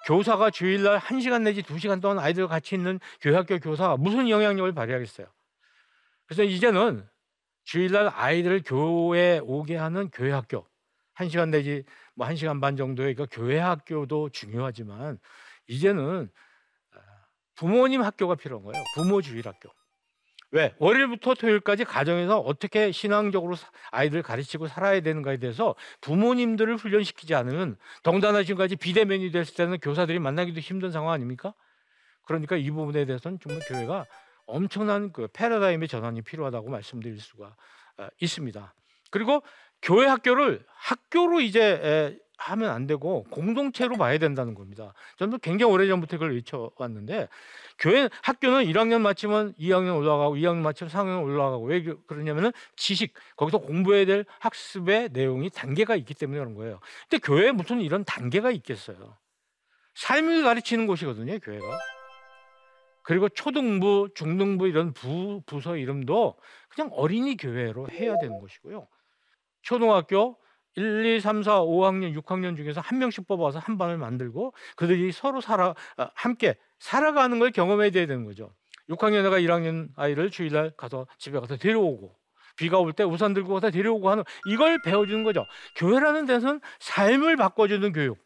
교사가 0.05 0.50
주일날 0.51 1.00
1시간 1.00 1.41
내지 1.41 1.62
2시간 1.63 2.01
동안 2.01 2.19
아이들과 2.19 2.50
같이 2.50 2.75
있는 2.75 3.00
교회학교 3.19 3.57
교사가 3.59 3.97
무슨 3.97 4.29
영향력을 4.29 4.71
발휘하겠어요? 4.73 5.27
그래서 6.25 6.43
이제는 6.43 7.05
주일날 7.63 8.09
아이들을 8.13 8.63
교회에 8.65 9.39
오게 9.43 9.75
하는 9.75 10.09
교회학교 10.09 10.67
1시간 11.15 11.50
내지 11.50 11.84
뭐 12.15 12.27
1시간 12.27 12.62
반 12.62 12.75
정도의 12.75 13.15
그 13.15 13.27
교회 13.32 13.60
학교도 13.60 14.29
중요하지만 14.29 15.20
이제는 15.67 16.29
부모님 17.55 18.01
학교가 18.01 18.36
필요한 18.36 18.63
거예요. 18.63 18.84
부모 18.96 19.22
주일 19.22 19.48
학교. 19.48 19.70
왜? 20.51 20.75
월요일부터 20.77 21.34
토요일까지 21.34 21.84
가정에서 21.84 22.39
어떻게 22.39 22.91
신앙적으로 22.91 23.55
아이들 23.89 24.22
가르치고 24.22 24.67
살아야 24.67 25.01
되는가에 25.01 25.38
대해서 25.38 25.74
부모님들을 26.01 26.75
훈련시키지 26.75 27.34
않으면 27.34 27.75
덩달아 28.03 28.43
지금까지 28.43 28.75
비대면이 28.75 29.32
됐을 29.32 29.55
때는 29.55 29.79
교사들이 29.79 30.20
만나기도 30.20 30.60
힘든 30.60 30.91
상황 30.91 31.12
아닙니까? 31.12 31.55
그러니까 32.25 32.55
이 32.55 32.70
부분에 32.70 33.05
대해서는 33.05 33.39
정말 33.41 33.62
교회가 33.67 34.05
엄청난 34.46 35.12
그 35.12 35.27
패러다임의 35.34 35.88
전환이 35.88 36.22
필요하다고 36.22 36.70
말씀드릴 36.70 37.20
수가 37.20 37.55
어, 37.98 38.08
있습니다. 38.20 38.75
그리고 39.10 39.41
교회 39.83 40.07
학교를 40.07 40.65
학교로 40.67 41.41
이제 41.41 42.17
하면 42.37 42.71
안 42.71 42.87
되고 42.87 43.23
공동체로 43.29 43.97
봐야 43.97 44.17
된다는 44.17 44.53
겁니다. 44.53 44.93
저는 45.17 45.39
굉장히 45.39 45.71
오래 45.71 45.87
전부터 45.87 46.17
그걸 46.17 46.33
외쳐왔는데 46.35 47.27
교회 47.77 48.09
학교는 48.21 48.65
1학년 48.65 49.01
마치면 49.01 49.53
2학년 49.53 49.97
올라가고 49.97 50.35
2학년 50.35 50.57
마치면 50.57 50.91
3학년 50.91 51.23
올라가고 51.23 51.65
왜 51.65 51.83
그러냐면은 52.07 52.51
지식 52.75 53.13
거기서 53.35 53.59
공부해야 53.59 54.05
될 54.05 54.25
학습의 54.39 55.09
내용이 55.11 55.49
단계가 55.49 55.95
있기 55.95 56.13
때문에 56.15 56.39
그런 56.39 56.55
거예요. 56.55 56.79
근데 57.09 57.25
교회에 57.25 57.51
무슨 57.51 57.81
이런 57.81 58.03
단계가 58.03 58.51
있겠어요. 58.51 59.17
삶을 59.95 60.43
가르치는 60.43 60.87
곳이거든요, 60.87 61.39
교회가. 61.39 61.65
그리고 63.03 63.27
초등부, 63.29 64.09
중등부 64.15 64.67
이런 64.67 64.93
부 64.93 65.41
부서 65.45 65.75
이름도 65.77 66.35
그냥 66.69 66.89
어린이 66.93 67.37
교회로 67.37 67.89
해야 67.89 68.17
되는 68.17 68.39
것이고요. 68.39 68.87
초등학교 69.63 70.38
1, 70.75 71.05
2, 71.05 71.20
3, 71.20 71.43
4, 71.43 71.62
5학년, 71.62 72.20
6학년 72.20 72.55
중에서 72.55 72.82
한 72.82 73.00
명씩 73.00 73.27
뽑아서 73.27 73.60
한 73.60 73.77
반을 73.77 73.98
만들고 73.98 74.53
그들이 74.75 75.12
서로 75.12 75.41
살아 75.41 75.75
아, 75.98 76.10
함께 76.15 76.55
살아가는 76.79 77.38
걸 77.39 77.51
경험해야 77.51 77.91
되는 77.91 78.25
거죠. 78.25 78.53
6학년 78.89 79.25
애가 79.25 79.39
1학년 79.39 79.89
아이를 79.96 80.29
주일날 80.29 80.72
가서 80.75 81.08
집에 81.17 81.39
가서 81.39 81.58
데려오고 81.58 82.15
비가 82.55 82.79
올 82.79 82.93
때 82.93 83.03
우산 83.03 83.34
들고 83.34 83.53
가서 83.53 83.72
데려오고 83.72 84.10
하는 84.10 84.24
이걸 84.48 84.81
배워주는 84.81 85.24
거죠. 85.24 85.46
교회라는 85.75 86.25
데서는 86.25 86.59
삶을 86.79 87.35
바꿔주는 87.37 87.92
교육 87.94 88.18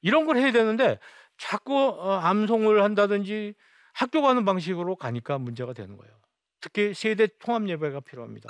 이런 0.00 0.26
걸 0.26 0.36
해야 0.38 0.50
되는데 0.50 0.98
자꾸 1.38 1.76
어, 1.76 2.18
암송을 2.18 2.82
한다든지 2.82 3.54
학교 3.92 4.22
가는 4.22 4.44
방식으로 4.44 4.96
가니까 4.96 5.38
문제가 5.38 5.72
되는 5.74 5.96
거예요. 5.96 6.12
특히 6.60 6.94
세대 6.94 7.28
통합 7.38 7.68
예배가 7.68 8.00
필요합니다. 8.00 8.48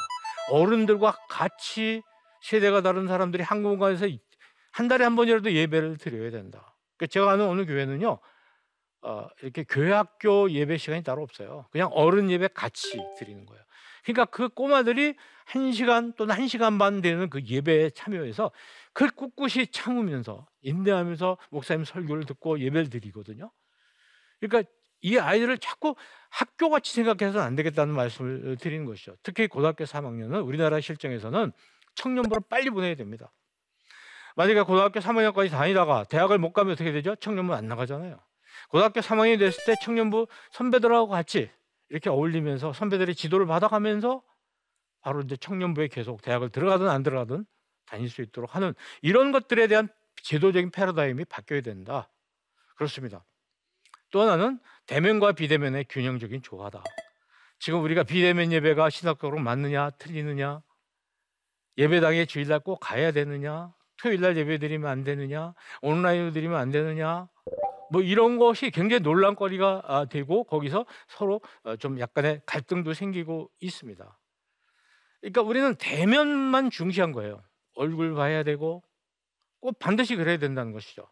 어른들과 0.50 1.16
같이 1.28 2.02
세대가 2.42 2.82
다른 2.82 3.06
사람들이 3.06 3.42
한 3.42 3.62
공간에서 3.62 4.06
한 4.72 4.88
달에 4.88 5.04
한 5.04 5.16
번이라도 5.16 5.52
예배를 5.52 5.96
드려야 5.96 6.30
된다. 6.30 6.76
그러니까 6.96 7.12
제가 7.12 7.30
아는 7.32 7.46
어느 7.46 7.64
교회는요, 7.64 8.18
어, 9.02 9.28
이렇게 9.42 9.64
교회 9.64 9.92
학교 9.92 10.50
예배 10.50 10.76
시간이 10.76 11.02
따로 11.02 11.22
없어요. 11.22 11.66
그냥 11.70 11.88
어른 11.92 12.30
예배 12.30 12.48
같이 12.54 13.00
드리는 13.18 13.44
거예요. 13.46 13.62
그러니까 14.04 14.24
그 14.26 14.48
꼬마들이 14.48 15.14
한 15.44 15.72
시간 15.72 16.12
또는 16.14 16.34
한 16.34 16.48
시간 16.48 16.78
반 16.78 17.00
되는 17.00 17.28
그 17.30 17.40
예배에 17.42 17.90
참여해서 17.90 18.50
그걸 18.92 19.10
꿋꿋이 19.10 19.68
참으면서 19.70 20.46
인내하면서 20.62 21.38
목사님 21.50 21.84
설교를 21.84 22.24
듣고 22.24 22.60
예배를 22.60 22.90
드리거든요. 22.90 23.50
그러니까 24.40 24.68
이 25.00 25.18
아이들을 25.18 25.58
자꾸 25.58 25.94
학교같이 26.30 26.94
생각해서는 26.94 27.44
안 27.44 27.56
되겠다는 27.56 27.94
말씀을 27.94 28.56
드리는 28.56 28.84
것이죠. 28.86 29.16
특히 29.22 29.48
고등학교 29.48 29.84
3학년은 29.84 30.46
우리나라 30.46 30.80
실정에서는 30.80 31.52
청년부로 31.94 32.40
빨리 32.42 32.70
보내야 32.70 32.94
됩니다. 32.94 33.32
만약에 34.36 34.62
고등학교 34.62 35.00
3학년까지 35.00 35.50
다니다가 35.50 36.04
대학을 36.04 36.38
못 36.38 36.52
가면 36.52 36.72
어떻게 36.72 36.92
되죠? 36.92 37.14
청년부 37.16 37.54
안 37.54 37.68
나가잖아요. 37.68 38.18
고등학교 38.68 39.00
3학년이 39.00 39.38
됐을 39.38 39.64
때 39.64 39.74
청년부 39.82 40.26
선배들하고 40.52 41.08
같이 41.08 41.50
이렇게 41.90 42.08
어울리면서 42.08 42.72
선배들의 42.72 43.14
지도를 43.14 43.46
받아가면서 43.46 44.22
바로 45.02 45.20
이제 45.20 45.36
청년부에 45.36 45.88
계속 45.88 46.22
대학을 46.22 46.50
들어가든 46.50 46.88
안 46.88 47.02
들어가든 47.02 47.44
다닐 47.86 48.08
수 48.08 48.22
있도록 48.22 48.54
하는 48.54 48.74
이런 49.02 49.32
것들에 49.32 49.66
대한 49.66 49.88
제도적인 50.22 50.70
패러다임이 50.70 51.24
바뀌어야 51.26 51.60
된다. 51.60 52.08
그렇습니다. 52.76 53.24
또 54.10 54.22
하나는 54.22 54.58
대면과 54.86 55.32
비대면의 55.32 55.86
균형적인 55.88 56.42
조화다. 56.42 56.82
지금 57.58 57.82
우리가 57.82 58.04
비대면 58.04 58.52
예배가 58.52 58.90
신학적으로 58.90 59.40
맞느냐 59.40 59.90
틀리느냐 59.90 60.62
예배당에 61.78 62.26
주일날 62.26 62.60
꼭 62.60 62.78
가야 62.80 63.12
되느냐? 63.12 63.72
토요일날 63.98 64.36
예배 64.36 64.58
드리면 64.58 64.90
안 64.90 65.04
되느냐? 65.04 65.54
온라인으로 65.80 66.32
드리면 66.32 66.58
안 66.58 66.70
되느냐? 66.70 67.28
뭐 67.90 68.02
이런 68.02 68.38
것이 68.38 68.70
굉장히 68.70 69.00
논란거리가 69.02 69.82
아, 69.84 70.04
되고 70.06 70.44
거기서 70.44 70.86
서로 71.08 71.40
어, 71.62 71.76
좀 71.76 72.00
약간의 72.00 72.42
갈등도 72.46 72.94
생기고 72.94 73.50
있습니다. 73.60 74.18
그러니까 75.20 75.42
우리는 75.42 75.74
대면만 75.76 76.70
중시한 76.70 77.12
거예요. 77.12 77.42
얼굴 77.74 78.14
봐야 78.14 78.42
되고 78.42 78.82
꼭 79.60 79.78
반드시 79.78 80.16
그래야 80.16 80.38
된다는 80.38 80.72
것이죠. 80.72 81.06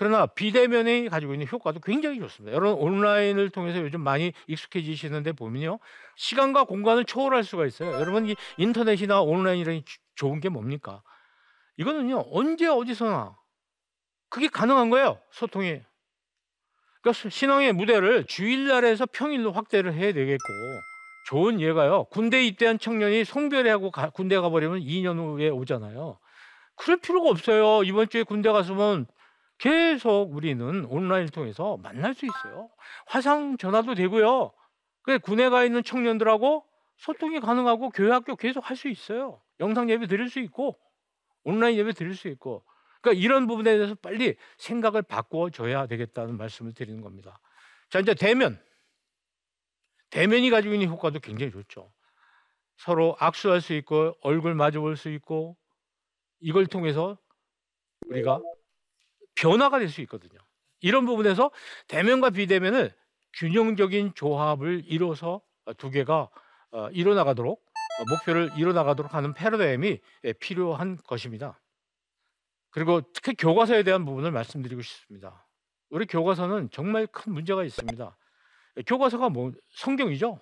그러나 0.00 0.24
비대면이 0.24 1.10
가지고 1.10 1.34
있는 1.34 1.46
효과도 1.46 1.78
굉장히 1.78 2.20
좋습니다. 2.20 2.56
여러분 2.56 2.82
온라인을 2.82 3.50
통해서 3.50 3.80
요즘 3.80 4.00
많이 4.00 4.32
익숙해지시는데 4.46 5.32
보면요. 5.32 5.78
시간과 6.16 6.64
공간을 6.64 7.04
초월할 7.04 7.44
수가 7.44 7.66
있어요. 7.66 7.92
여러분 8.00 8.26
이 8.26 8.34
인터넷이나 8.56 9.20
온라인이라는 9.20 9.82
좋은 10.14 10.40
게 10.40 10.48
뭡니까? 10.48 11.02
이거는요. 11.76 12.24
언제 12.30 12.66
어디서나 12.66 13.36
그게 14.30 14.48
가능한 14.48 14.88
거예요. 14.88 15.20
소통이. 15.32 15.82
그러니까 17.02 17.28
신앙의 17.28 17.74
무대를 17.74 18.24
주일날에서 18.24 19.04
평일로 19.04 19.52
확대를 19.52 19.92
해야 19.92 20.14
되겠고 20.14 20.48
좋은 21.26 21.60
예가요. 21.60 22.04
군대 22.04 22.42
입대한 22.42 22.78
청년이 22.78 23.26
송별회하고 23.26 23.90
가, 23.90 24.08
군대 24.08 24.38
가버리면 24.38 24.80
2년 24.80 25.18
후에 25.18 25.50
오잖아요. 25.50 26.18
그럴 26.76 26.96
필요가 26.96 27.28
없어요. 27.28 27.82
이번 27.84 28.08
주에 28.08 28.22
군대 28.22 28.50
갔으면 28.50 29.06
계속 29.60 30.34
우리는 30.34 30.84
온라인을 30.86 31.30
통해서 31.30 31.76
만날 31.78 32.14
수 32.14 32.26
있어요. 32.26 32.70
화상 33.06 33.58
전화도 33.58 33.94
되고요. 33.94 34.52
그 35.02 35.18
군에 35.20 35.48
가 35.50 35.64
있는 35.64 35.82
청년들하고 35.84 36.66
소통이 36.98 37.40
가능하고 37.40 37.90
교회 37.90 38.10
학교 38.10 38.36
계속 38.36 38.68
할 38.68 38.76
수 38.76 38.88
있어요. 38.88 39.42
영상 39.60 39.90
예배 39.90 40.06
드릴 40.08 40.30
수 40.30 40.40
있고 40.40 40.78
온라인 41.44 41.76
예배 41.78 41.92
드릴 41.92 42.14
수 42.16 42.28
있고 42.28 42.64
그러니까 43.02 43.22
이런 43.22 43.46
부분에 43.46 43.76
대해서 43.76 43.94
빨리 43.96 44.36
생각을 44.58 45.02
바꿔 45.02 45.50
줘야 45.50 45.86
되겠다는 45.86 46.36
말씀을 46.38 46.74
드리는 46.74 47.00
겁니다. 47.02 47.40
자, 47.90 48.00
이제 48.00 48.14
대면. 48.14 48.62
대면이 50.10 50.50
가지고 50.50 50.74
있는 50.74 50.88
효과도 50.88 51.20
굉장히 51.20 51.52
좋죠. 51.52 51.92
서로 52.78 53.16
악수할 53.20 53.60
수 53.60 53.74
있고 53.74 54.14
얼굴 54.22 54.54
마주 54.54 54.80
볼 54.80 54.96
수 54.96 55.10
있고 55.10 55.56
이걸 56.40 56.66
통해서 56.66 57.18
우리가 58.08 58.40
변화가 59.34 59.78
될 59.78 59.88
수 59.88 60.00
있거든요. 60.02 60.38
이런 60.80 61.06
부분에서 61.06 61.50
대면과 61.88 62.30
비대면을 62.30 62.94
균형적인 63.34 64.12
조합을 64.14 64.82
이뤄서 64.86 65.40
두 65.76 65.90
개가 65.90 66.28
어, 66.72 66.88
이뤄나가도록 66.90 67.58
어, 67.60 68.04
목표를 68.10 68.50
이뤄나가도록 68.56 69.14
하는 69.14 69.34
패러다임이 69.34 69.98
예, 70.24 70.32
필요한 70.34 70.96
것입니다. 71.06 71.60
그리고 72.70 73.00
특히 73.12 73.34
교과서에 73.34 73.82
대한 73.82 74.04
부분을 74.04 74.30
말씀드리고 74.30 74.80
싶습니다. 74.82 75.46
우리 75.90 76.06
교과서는 76.06 76.70
정말 76.70 77.06
큰 77.08 77.32
문제가 77.32 77.64
있습니다. 77.64 78.16
교과서가 78.86 79.28
뭐 79.28 79.52
성경이죠. 79.70 80.40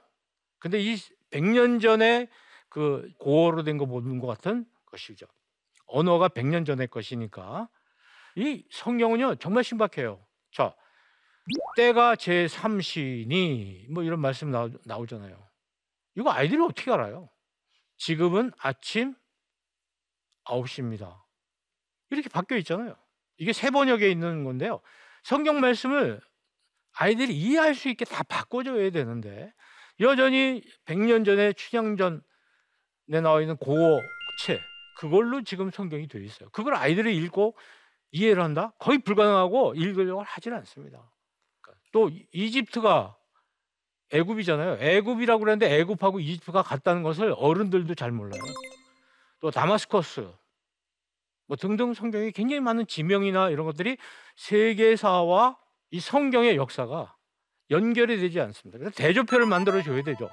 근데 0.59 0.79
이 0.81 0.95
100년 1.31 1.81
전에 1.81 2.29
그 2.69 3.11
고어로 3.19 3.65
된 3.65 3.79
거 3.79 3.87
보는 3.87 4.19
것 4.19 4.27
같은 4.27 4.67
것이죠. 4.87 5.27
언어가 5.87 6.29
100년 6.29 6.67
전의 6.67 6.89
것이니까 6.89 7.69
이 8.39 8.65
성경은요 8.71 9.35
정말 9.37 9.65
신박해요. 9.65 10.25
자, 10.53 10.73
때가 11.77 12.15
제 12.15 12.47
3시니 12.47 13.91
뭐 13.91 14.05
이런 14.05 14.21
말씀 14.21 14.53
나오, 14.53 14.71
나오잖아요. 14.85 15.37
이거 16.15 16.31
아이들이 16.31 16.61
어떻게 16.63 16.93
알아요? 16.93 17.29
지금은 17.97 18.53
아침 18.59 19.17
9시입니다. 20.45 21.21
이렇게 22.11 22.29
바뀌어 22.29 22.59
있잖아요. 22.59 22.97
이게 23.39 23.53
세 23.53 23.71
번역에 23.71 24.09
있는 24.09 24.45
건데요. 24.45 24.81
성경 25.25 25.61
말씀을 25.61 26.21
아이들이 26.93 27.37
이해할 27.37 27.75
수 27.75 27.89
있게 27.89 28.05
다 28.05 28.23
바꿔줘야 28.23 28.91
되는데 28.91 29.53
여전히 29.99 30.63
100년 30.85 31.25
전에 31.25 31.53
춘향전에 31.55 32.21
나와 33.21 33.41
있는 33.41 33.57
고어체 33.57 34.61
그걸로 34.97 35.43
지금 35.43 35.71
성경이 35.71 36.07
되어 36.07 36.23
있어요. 36.23 36.51
그걸 36.51 36.75
아이들이 36.75 37.17
읽고 37.17 37.57
이해를 38.11 38.43
한다? 38.43 38.73
거의 38.79 38.99
불가능하고 38.99 39.75
읽으려고 39.75 40.23
하질 40.23 40.55
않습니다. 40.55 41.11
그러니까 41.61 41.81
또 41.93 42.11
이집트가 42.33 43.17
애굽이잖아요. 44.13 44.79
애굽이라고 44.81 45.41
그랬는데 45.41 45.79
애굽하고 45.81 46.21
이집트가 46.21 46.63
같다는 46.63 47.03
것을 47.03 47.35
어른들도 47.37 47.95
잘 47.95 48.11
몰라요. 48.11 48.43
또 49.41 49.51
다마스커스 49.51 50.31
뭐 51.47 51.57
등등 51.57 51.95
성경에 51.95 52.31
굉장히 52.31 52.61
많은 52.61 52.87
지명이나 52.87 53.51
이런 53.51 53.67
것들이 53.67 53.97
세계사와 54.37 55.57
이 55.91 56.01
성경의 56.01 56.57
역사가 56.57 57.15
연결이 57.71 58.19
되지 58.19 58.41
않습니다. 58.41 58.79
그래서 58.79 58.95
대조표를 58.97 59.47
만들어 59.47 59.83
줘야 59.83 60.03
되죠. 60.03 60.31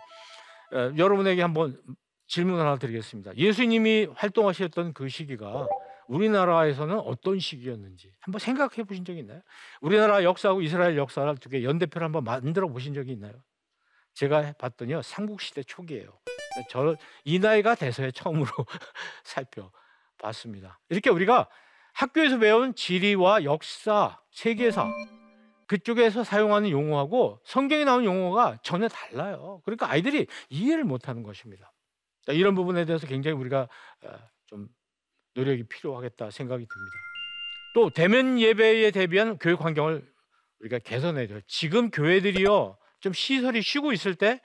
에, 0.73 0.97
여러분에게 0.97 1.41
한번 1.41 1.81
질문 2.27 2.59
하나 2.59 2.77
드리겠습니다. 2.77 3.35
예수님이 3.35 4.07
활동하셨던 4.15 4.93
그 4.93 5.07
시기가 5.09 5.67
우리나라에서는 6.07 6.99
어떤 6.99 7.39
시기였는지 7.39 8.11
한번 8.21 8.39
생각해 8.39 8.83
보신 8.83 9.05
적이 9.05 9.19
있나요? 9.19 9.41
우리나라 9.81 10.23
역사하고 10.23 10.61
이스라엘 10.61 10.97
역사를 10.97 11.35
두 11.37 11.49
개 11.49 11.63
연대표를 11.63 12.05
한번 12.05 12.23
만들어 12.23 12.67
보신 12.67 12.93
적이 12.93 13.13
있나요? 13.13 13.33
제가 14.13 14.53
봤더니요 14.53 15.01
삼국시대 15.01 15.63
초기예요. 15.63 16.19
저 16.69 16.95
이 17.25 17.39
나이가 17.39 17.75
돼서야 17.75 18.11
처음으로 18.11 18.47
살펴봤습니다. 19.23 20.79
이렇게 20.89 21.09
우리가 21.09 21.49
학교에서 21.93 22.37
배운 22.39 22.75
지리와 22.75 23.43
역사, 23.43 24.19
세계사 24.31 24.85
그쪽에서 25.67 26.23
사용하는 26.23 26.69
용어하고 26.69 27.39
성경에 27.43 27.83
나온 27.85 28.05
용어가 28.05 28.57
전혀 28.63 28.87
달라요. 28.87 29.61
그러니까 29.65 29.89
아이들이 29.89 30.27
이해를 30.49 30.83
못하는 30.83 31.23
것입니다. 31.23 31.73
이런 32.27 32.53
부분에 32.55 32.85
대해서 32.85 33.07
굉장히 33.07 33.37
우리가 33.37 33.67
어, 34.03 34.09
좀 34.45 34.67
노력이 35.35 35.63
필요하겠다 35.67 36.31
생각이 36.31 36.65
듭니다. 36.65 36.97
또 37.73 37.89
대면 37.89 38.39
예배에 38.39 38.91
대비한 38.91 39.37
교육 39.37 39.63
환경을 39.63 40.05
우리가 40.61 40.79
개선해야 40.79 41.27
돼요. 41.27 41.39
지금 41.47 41.91
교회들이요 41.91 42.77
좀 43.01 43.13
시설이 43.13 43.61
쉬고 43.61 43.93
있을 43.93 44.15
때 44.15 44.41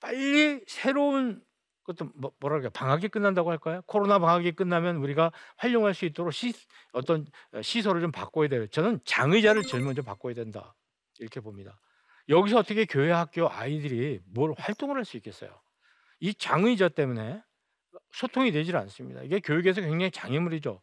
빨리 0.00 0.60
새로운 0.66 1.42
그것도 1.82 2.10
뭐, 2.14 2.32
뭐랄까 2.40 2.70
방학이 2.70 3.08
끝난다고 3.08 3.50
할까요? 3.50 3.82
코로나 3.86 4.18
방학이 4.18 4.52
끝나면 4.52 4.96
우리가 4.96 5.32
활용할 5.56 5.92
수 5.94 6.06
있도록 6.06 6.32
시, 6.32 6.54
어떤 6.92 7.26
시설을 7.62 8.00
좀 8.00 8.10
바꿔야 8.12 8.48
돼요. 8.48 8.66
저는 8.68 9.00
장의자를 9.04 9.62
제일 9.64 9.84
먼저 9.84 10.02
바꿔야 10.02 10.34
된다 10.34 10.74
이렇게 11.18 11.40
봅니다. 11.40 11.78
여기서 12.28 12.58
어떻게 12.58 12.86
교회 12.86 13.10
학교 13.10 13.50
아이들이 13.50 14.20
뭘 14.26 14.54
활동을 14.56 14.96
할 14.96 15.04
수 15.04 15.16
있겠어요? 15.18 15.50
이 16.20 16.32
장의자 16.34 16.88
때문에 16.90 17.42
소통이 18.14 18.52
되질 18.52 18.76
않습니다. 18.76 19.22
이게 19.22 19.40
교육에서 19.40 19.80
굉장히 19.80 20.10
장애물이죠. 20.10 20.80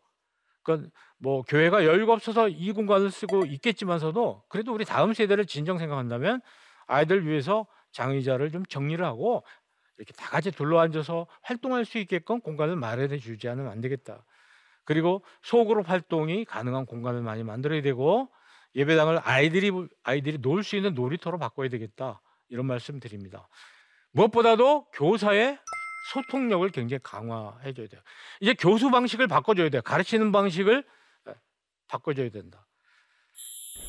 그러니까 0.63 0.89
뭐 1.17 1.41
교회가 1.44 1.86
여유가 1.86 2.13
없어서 2.13 2.50
이 2.50 2.72
공간을 2.72 3.10
쓰고 3.10 3.46
있겠지만서도 3.46 4.44
그래도 4.50 4.74
우리 4.74 4.86
다음 4.86 5.13
세대를 5.13 5.46
진정 5.46 5.78
생각한다면 5.78 6.41
아이들 6.88 7.26
위해서 7.26 7.65
장의자를 7.94 8.52
좀 8.52 8.65
정리를 8.65 9.04
하고 9.04 9.44
이렇게 9.98 10.13
다 10.13 10.30
같이 10.30 10.52
둘러앉아서 10.52 11.28
활동할 11.41 11.86
수 11.86 11.98
있게끔 12.00 12.41
공간을 12.41 12.76
마련해 12.76 13.17
주지 13.17 13.48
않으면 13.48 13.72
안 13.72 13.82
되겠다. 13.82 14.26
그리고 14.84 15.24
소그룹 15.44 15.89
활동이 15.89 16.44
가능한 16.46 16.86
공간을 16.86 17.22
많이 17.22 17.44
만들어야 17.44 17.82
되고 17.82 18.30
예배당을 18.76 19.20
아이들이 19.24 19.72
아이들이 20.04 20.38
놀 20.39 20.63
수 20.63 20.76
있는 20.76 20.94
놀이터로 20.96 21.38
바꿔야 21.38 21.70
되겠다. 21.70 22.22
이런 22.50 22.65
말씀 22.65 23.00
드립니다. 23.00 23.48
무엇보다도 24.12 24.89
교사의 24.91 25.58
소통력을 26.10 26.68
굉장히 26.72 27.00
강화해 27.04 27.74
줘야 27.74 27.88
돼요. 27.88 28.02
이제 28.40 28.54
교수 28.54 28.90
방식을 28.90 29.28
바꿔 29.28 29.54
줘야 29.54 29.70
돼요. 29.70 29.82
가르치는 29.82 30.32
방식을 30.32 30.84
바꿔 31.88 32.14
줘야 32.14 32.30
된다. 32.30 32.66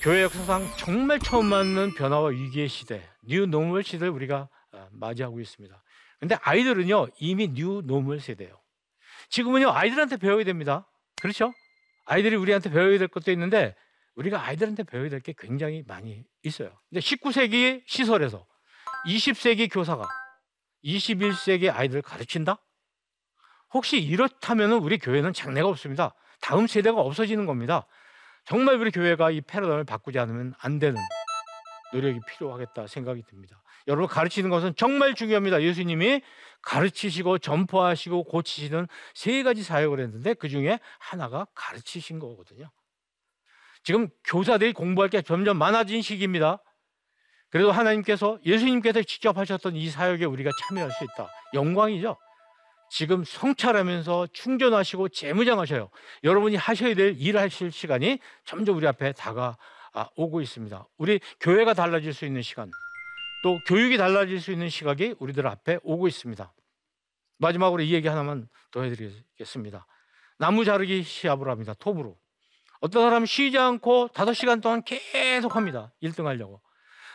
교회 0.02 0.22
역사상 0.22 0.68
정말 0.76 1.18
처음 1.20 1.46
맞는 1.46 1.94
변화와 1.94 2.30
위기의 2.30 2.68
시대, 2.68 3.08
new 3.22 3.46
normal 3.46 3.84
시대를 3.84 4.12
우리가 4.12 4.48
어, 4.72 4.88
맞이하고 4.90 5.38
있습니다. 5.40 5.82
근데 6.18 6.36
아이들은요, 6.42 7.08
이미 7.20 7.48
new 7.48 7.82
normal 7.84 8.20
세대예요. 8.20 8.60
지금은요, 9.28 9.70
아이들한테 9.70 10.16
배워야 10.16 10.44
됩니다. 10.44 10.88
그렇죠? 11.20 11.52
아이들이 12.04 12.34
우리한테 12.36 12.70
배워야 12.70 12.98
될 12.98 13.06
것도 13.08 13.30
있는데 13.30 13.76
우리가 14.16 14.44
아이들한테 14.44 14.82
배워야 14.82 15.08
될 15.08 15.20
게 15.20 15.34
굉장히 15.38 15.84
많이 15.86 16.24
있어요. 16.42 16.76
근데 16.90 17.00
19세기 17.00 17.82
시설에서 17.86 18.44
20세기 19.06 19.72
교사가 19.72 20.06
21세기 20.84 21.74
아이들을 21.74 22.02
가르친다? 22.02 22.58
혹시 23.72 23.98
이렇다면 23.98 24.72
우리 24.72 24.98
교회는 24.98 25.32
장래가 25.32 25.68
없습니다. 25.68 26.14
다음 26.40 26.66
세대가 26.66 27.00
없어지는 27.00 27.46
겁니다. 27.46 27.86
정말 28.44 28.76
우리 28.76 28.90
교회가 28.90 29.30
이 29.30 29.40
패러다임을 29.40 29.84
바꾸지 29.84 30.18
않으면 30.18 30.54
안 30.58 30.78
되는 30.78 31.00
노력이 31.92 32.20
필요하겠다 32.28 32.86
생각이 32.86 33.22
듭니다. 33.28 33.62
여러분 33.86 34.08
가르치는 34.08 34.50
것은 34.50 34.74
정말 34.76 35.14
중요합니다. 35.14 35.62
예수님이 35.62 36.22
가르치시고 36.62 37.38
전포하시고 37.38 38.24
고치시는 38.24 38.86
세 39.14 39.42
가지 39.42 39.62
사역을 39.62 40.00
했는데 40.00 40.34
그 40.34 40.48
중에 40.48 40.78
하나가 40.98 41.46
가르치신 41.54 42.18
거거든요. 42.18 42.70
지금 43.82 44.08
교사들이 44.24 44.72
공부할 44.72 45.10
게 45.10 45.22
점점 45.22 45.58
많아진 45.58 46.02
시기입니다. 46.02 46.62
그래도 47.52 47.70
하나님께서 47.70 48.38
예수님께서 48.46 49.02
직접 49.02 49.36
하셨던 49.36 49.76
이 49.76 49.90
사역에 49.90 50.24
우리가 50.24 50.50
참여할 50.62 50.90
수 50.90 51.04
있다. 51.04 51.28
영광이죠. 51.52 52.16
지금 52.90 53.24
성찰하면서 53.24 54.28
충전하시고 54.32 55.10
재무장하셔요. 55.10 55.90
여러분이 56.24 56.56
하셔야 56.56 56.94
될 56.94 57.14
일하실 57.18 57.70
시간이 57.70 58.20
점점 58.46 58.78
우리 58.78 58.86
앞에 58.86 59.12
다가오고 59.12 60.40
있습니다. 60.40 60.88
우리 60.96 61.20
교회가 61.40 61.74
달라질 61.74 62.14
수 62.14 62.24
있는 62.24 62.40
시간, 62.40 62.70
또 63.42 63.58
교육이 63.66 63.98
달라질 63.98 64.40
수 64.40 64.50
있는 64.50 64.70
시각이 64.70 65.16
우리들 65.18 65.46
앞에 65.46 65.78
오고 65.82 66.08
있습니다. 66.08 66.54
마지막으로 67.36 67.82
이 67.82 67.92
얘기 67.92 68.08
하나만 68.08 68.48
더 68.70 68.82
해드리겠습니다. 68.82 69.86
나무 70.38 70.64
자르기 70.64 71.02
시합을 71.02 71.50
합니다. 71.50 71.74
톱으로. 71.74 72.16
어떤 72.80 73.02
사람은 73.02 73.26
쉬지 73.26 73.58
않고 73.58 74.08
5시간 74.08 74.62
동안 74.62 74.82
계속 74.84 75.54
합니다. 75.54 75.92
1등 76.02 76.24
하려고. 76.24 76.62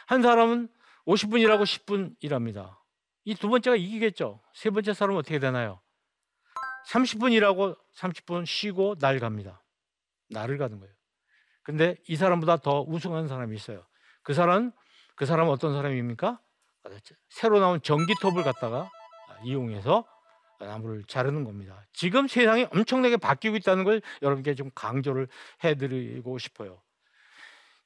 한 0.08 0.22
사람은 0.22 0.70
50분 1.06 1.42
일하고 1.42 1.64
10분 1.64 2.16
일합니다. 2.22 2.82
이 3.26 3.36
두 3.36 3.50
번째가 3.50 3.76
이기겠죠. 3.76 4.42
세 4.54 4.70
번째 4.70 4.94
사람은 4.94 5.20
어떻게 5.20 5.38
되나요? 5.38 5.82
30분 6.90 7.34
일하고 7.34 7.76
30분 7.96 8.46
쉬고 8.46 8.96
날 8.96 9.20
갑니다. 9.20 9.62
날을 10.30 10.58
가는 10.58 10.80
거예요. 10.80 10.94
근데 11.64 11.98
이 12.08 12.16
사람보다 12.16 12.58
더 12.58 12.82
우승한 12.88 13.28
사람이 13.28 13.54
있어요. 13.56 13.86
그 14.24 14.34
사람 14.34 14.72
그 15.16 15.26
사람은 15.26 15.52
어떤 15.52 15.74
사람입니까? 15.74 16.40
새로 17.30 17.60
나온 17.60 17.82
전기톱을 17.82 18.44
갖다가 18.44 18.90
이용해서 19.44 20.06
나무를 20.62 21.04
자르는 21.04 21.44
겁니다. 21.44 21.86
지금 21.92 22.28
세상이 22.30 22.68
엄청나게 22.72 23.18
바뀌고 23.18 23.58
있다는 23.58 23.84
걸 23.84 24.02
여러분께 24.22 24.56
좀 24.56 24.72
강조를 24.74 25.28
해드리고 25.66 26.38
싶어요. 26.38 26.82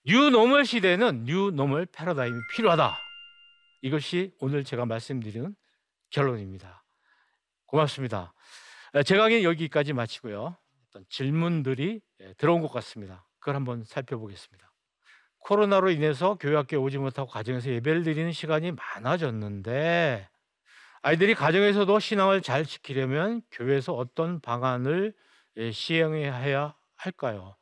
new 0.04 0.24
normal 0.24 0.66
시대는 0.66 1.26
new 1.26 1.46
normal 1.46 1.86
패러다임이 1.88 2.40
필요하다. 2.52 2.98
이것이 3.84 4.34
오늘 4.40 4.64
제가 4.64 4.86
말씀드리는 4.86 5.56
결론입니다. 6.10 6.84
고맙습니다. 7.66 8.34
제 9.06 9.16
강의 9.16 9.44
여기까지 9.44 9.94
마치고요. 9.94 10.58
어떤 10.90 11.06
질문들이 11.08 12.02
들어온 12.38 12.62
것 12.62 12.72
같습니다. 12.72 13.28
그걸 13.40 13.56
한번 13.56 13.84
살펴보겠습니다. 13.84 14.74
코로나로 15.40 15.92
인해서 15.92 16.36
교회 16.40 16.56
학교에 16.56 16.78
오지 16.80 16.98
못하고 16.98 17.30
가정에서 17.30 17.70
예배를 17.70 18.04
드리는 18.04 18.32
시간이 18.32 18.72
많아졌는데 18.72 20.28
아이들이 21.04 21.34
가정에서도 21.36 22.00
신앙을 22.00 22.42
잘 22.42 22.66
지키려면 22.66 23.42
교회에서 23.52 23.94
어떤 23.94 24.40
방안을 24.40 25.14
시행해야 25.72 26.76
할까요? 26.96 27.56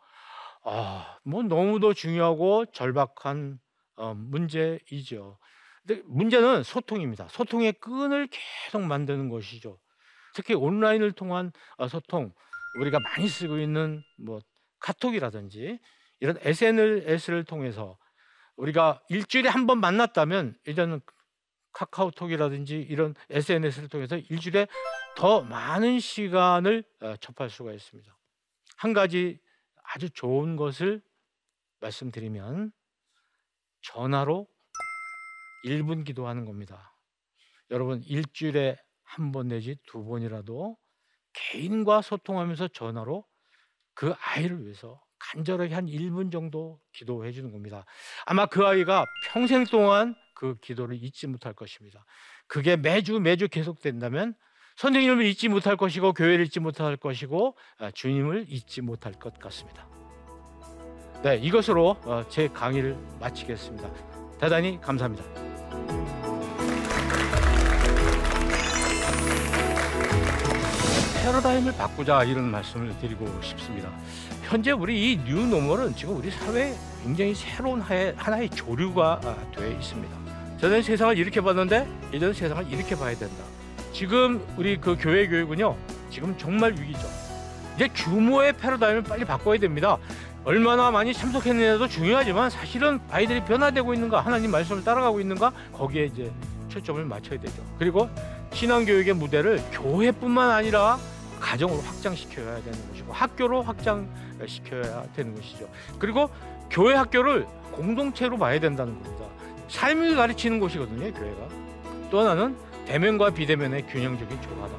아, 0.71 1.17
뭐 1.23 1.41
너무도 1.41 1.93
중요하고 1.93 2.65
절박한 2.67 3.59
어, 3.95 4.13
문제이죠. 4.13 5.39
근데 5.85 6.03
문제는 6.05 6.63
소통입니다. 6.63 7.27
소통의 7.29 7.73
끈을 7.73 8.27
계속 8.27 8.81
만드는 8.83 9.29
것이죠. 9.29 9.79
특히 10.35 10.53
온라인을 10.53 11.11
통한 11.13 11.51
어, 11.77 11.87
소통, 11.87 12.31
우리가 12.79 12.99
많이 12.99 13.27
쓰고 13.27 13.57
있는 13.57 14.03
뭐 14.17 14.39
카톡이라든지 14.79 15.79
이런 16.19 16.37
SNS를 16.41 17.45
통해서 17.45 17.97
우리가 18.55 19.01
일주일에 19.09 19.49
한 19.49 19.65
번 19.65 19.79
만났다면 19.79 20.55
이제는 20.67 21.01
카카오톡이라든지 21.71 22.75
이런 22.89 23.15
SNS를 23.29 23.89
통해서 23.89 24.17
일주일에 24.17 24.67
더 25.15 25.41
많은 25.41 25.99
시간을 25.99 26.83
어, 27.01 27.15
접할 27.17 27.49
수가 27.49 27.73
있습니다. 27.73 28.15
한 28.77 28.93
가지 28.93 29.39
아주 29.93 30.09
좋은 30.09 30.55
것을 30.55 31.01
말씀드리면 31.79 32.71
전화로 33.81 34.47
1분 35.65 36.05
기도하는 36.05 36.45
겁니다. 36.45 36.93
여러분 37.71 38.01
일주일에 38.03 38.77
한 39.03 39.31
번 39.31 39.47
내지 39.47 39.75
두 39.87 40.05
번이라도 40.05 40.77
개인과 41.33 42.01
소통하면서 42.03 42.69
전화로 42.69 43.25
그 43.95 44.13
아이를 44.19 44.63
위해서 44.63 45.01
간절하게 45.19 45.73
한 45.73 45.85
1분 45.87 46.31
정도 46.31 46.79
기도해 46.93 47.31
주는 47.31 47.51
겁니다. 47.51 47.85
아마 48.25 48.45
그 48.45 48.65
아이가 48.65 49.05
평생 49.27 49.63
동안 49.65 50.15
그 50.35 50.55
기도를 50.61 51.01
잊지 51.03 51.27
못할 51.27 51.53
것입니다. 51.53 52.05
그게 52.47 52.77
매주 52.77 53.19
매주 53.19 53.47
계속된다면 53.49 54.35
선생님을 54.79 55.25
잊지 55.25 55.49
못할 55.49 55.75
것이고 55.75 56.13
교회를 56.13 56.45
잊지 56.45 56.61
못할 56.61 56.95
것이고 56.95 57.53
아, 57.79 57.91
주님을 57.91 58.45
잊지 58.47 58.79
못할 58.79 59.11
것 59.11 59.37
같습니다. 59.37 59.85
네, 61.21 61.35
이것으로 61.35 61.97
어, 62.05 62.23
제 62.29 62.47
강의를 62.47 62.95
마치겠습니다. 63.19 63.89
대단히 64.39 64.79
감사합니다. 64.79 65.25
패러다임을 71.23 71.75
바꾸자 71.75 72.23
이런 72.23 72.49
말씀을 72.49 72.97
드리고 72.99 73.27
싶습니다. 73.41 73.91
현재 74.43 74.71
우리 74.71 75.11
이 75.11 75.17
뉴노멀은 75.17 75.93
지금 75.97 76.15
우리 76.15 76.31
사회에 76.31 76.73
굉장히 77.03 77.35
새로운 77.35 77.81
하나의, 77.81 78.49
조류가 78.51 79.19
아, 79.25 79.51
되어 79.53 79.71
있습니다. 79.71 80.17
저는 80.61 80.81
세상을 80.83 81.17
이렇게 81.17 81.41
봤는데 81.41 81.85
이제는 82.13 82.33
세상을 82.33 82.71
이렇게 82.71 82.95
봐야 82.95 83.13
된다. 83.13 83.58
지금 83.99 84.41
우리 84.55 84.77
그 84.79 84.95
교회 84.97 85.27
교육은요, 85.27 85.75
지금 86.09 86.33
정말 86.37 86.71
위기죠. 86.71 87.05
이제 87.75 87.89
규모의 87.89 88.53
패러다임을 88.53 89.03
빨리 89.03 89.25
바꿔야 89.25 89.59
됩니다. 89.59 89.97
얼마나 90.45 90.89
많이 90.89 91.13
참석했느냐도 91.13 91.89
중요하지만 91.89 92.49
사실은 92.49 93.01
아이들이 93.11 93.43
변화되고 93.43 93.93
있는가, 93.93 94.21
하나님 94.21 94.51
말씀을 94.51 94.85
따라가고 94.85 95.19
있는가, 95.19 95.51
거기에 95.73 96.05
이제 96.05 96.31
초점을 96.69 97.03
맞춰야 97.03 97.41
되죠. 97.41 97.61
그리고 97.77 98.09
신앙교육의 98.53 99.15
무대를 99.15 99.61
교회뿐만 99.73 100.49
아니라 100.49 100.97
가정으로 101.41 101.81
확장시켜야 101.81 102.55
되는 102.63 102.89
것이고 102.91 103.11
학교로 103.11 103.63
확장시켜야 103.63 105.03
되는 105.13 105.35
것이죠. 105.35 105.67
그리고 105.99 106.29
교회 106.69 106.95
학교를 106.95 107.45
공동체로 107.73 108.37
봐야 108.37 108.61
된다는 108.61 109.03
겁니다. 109.03 109.25
삶을 109.67 110.15
가르치는 110.15 110.61
곳이거든요, 110.61 111.11
교회가. 111.11 111.49
또 112.09 112.21
하나는 112.21 112.68
대면과 112.89 113.29
비대면의 113.29 113.85
균형적인 113.85 114.41
조화다. 114.41 114.75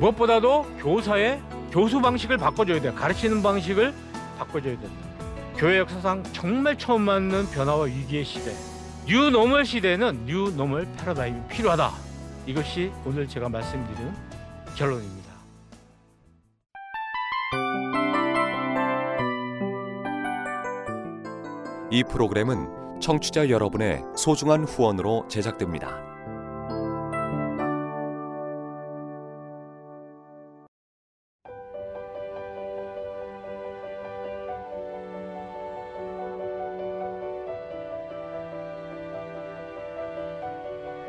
무엇보다도 0.00 0.64
교사의 0.80 1.40
교수 1.70 2.00
방식을 2.00 2.38
바꿔줘야 2.38 2.80
돼요. 2.80 2.92
가르치는 2.94 3.40
방식을 3.40 3.94
바꿔줘야 4.36 4.78
된다. 4.78 5.06
교회 5.56 5.78
역사상 5.78 6.24
정말 6.32 6.76
처음 6.76 7.02
맞는 7.02 7.48
변화와 7.50 7.84
위기의 7.84 8.24
시대. 8.24 8.52
뉴노멀 9.06 9.64
시대에는 9.64 10.24
뉴노멀 10.26 10.88
패러다임이 10.98 11.46
필요하다. 11.48 11.92
이것이 12.46 12.90
오늘 13.04 13.28
제가 13.28 13.48
말씀드리는 13.48 14.12
결론입니다. 14.76 15.30
이 21.92 22.02
프로그램은 22.02 23.00
청취자 23.00 23.50
여러분의 23.50 24.02
소중한 24.16 24.64
후원으로 24.64 25.28
제작됩니다. 25.28 26.15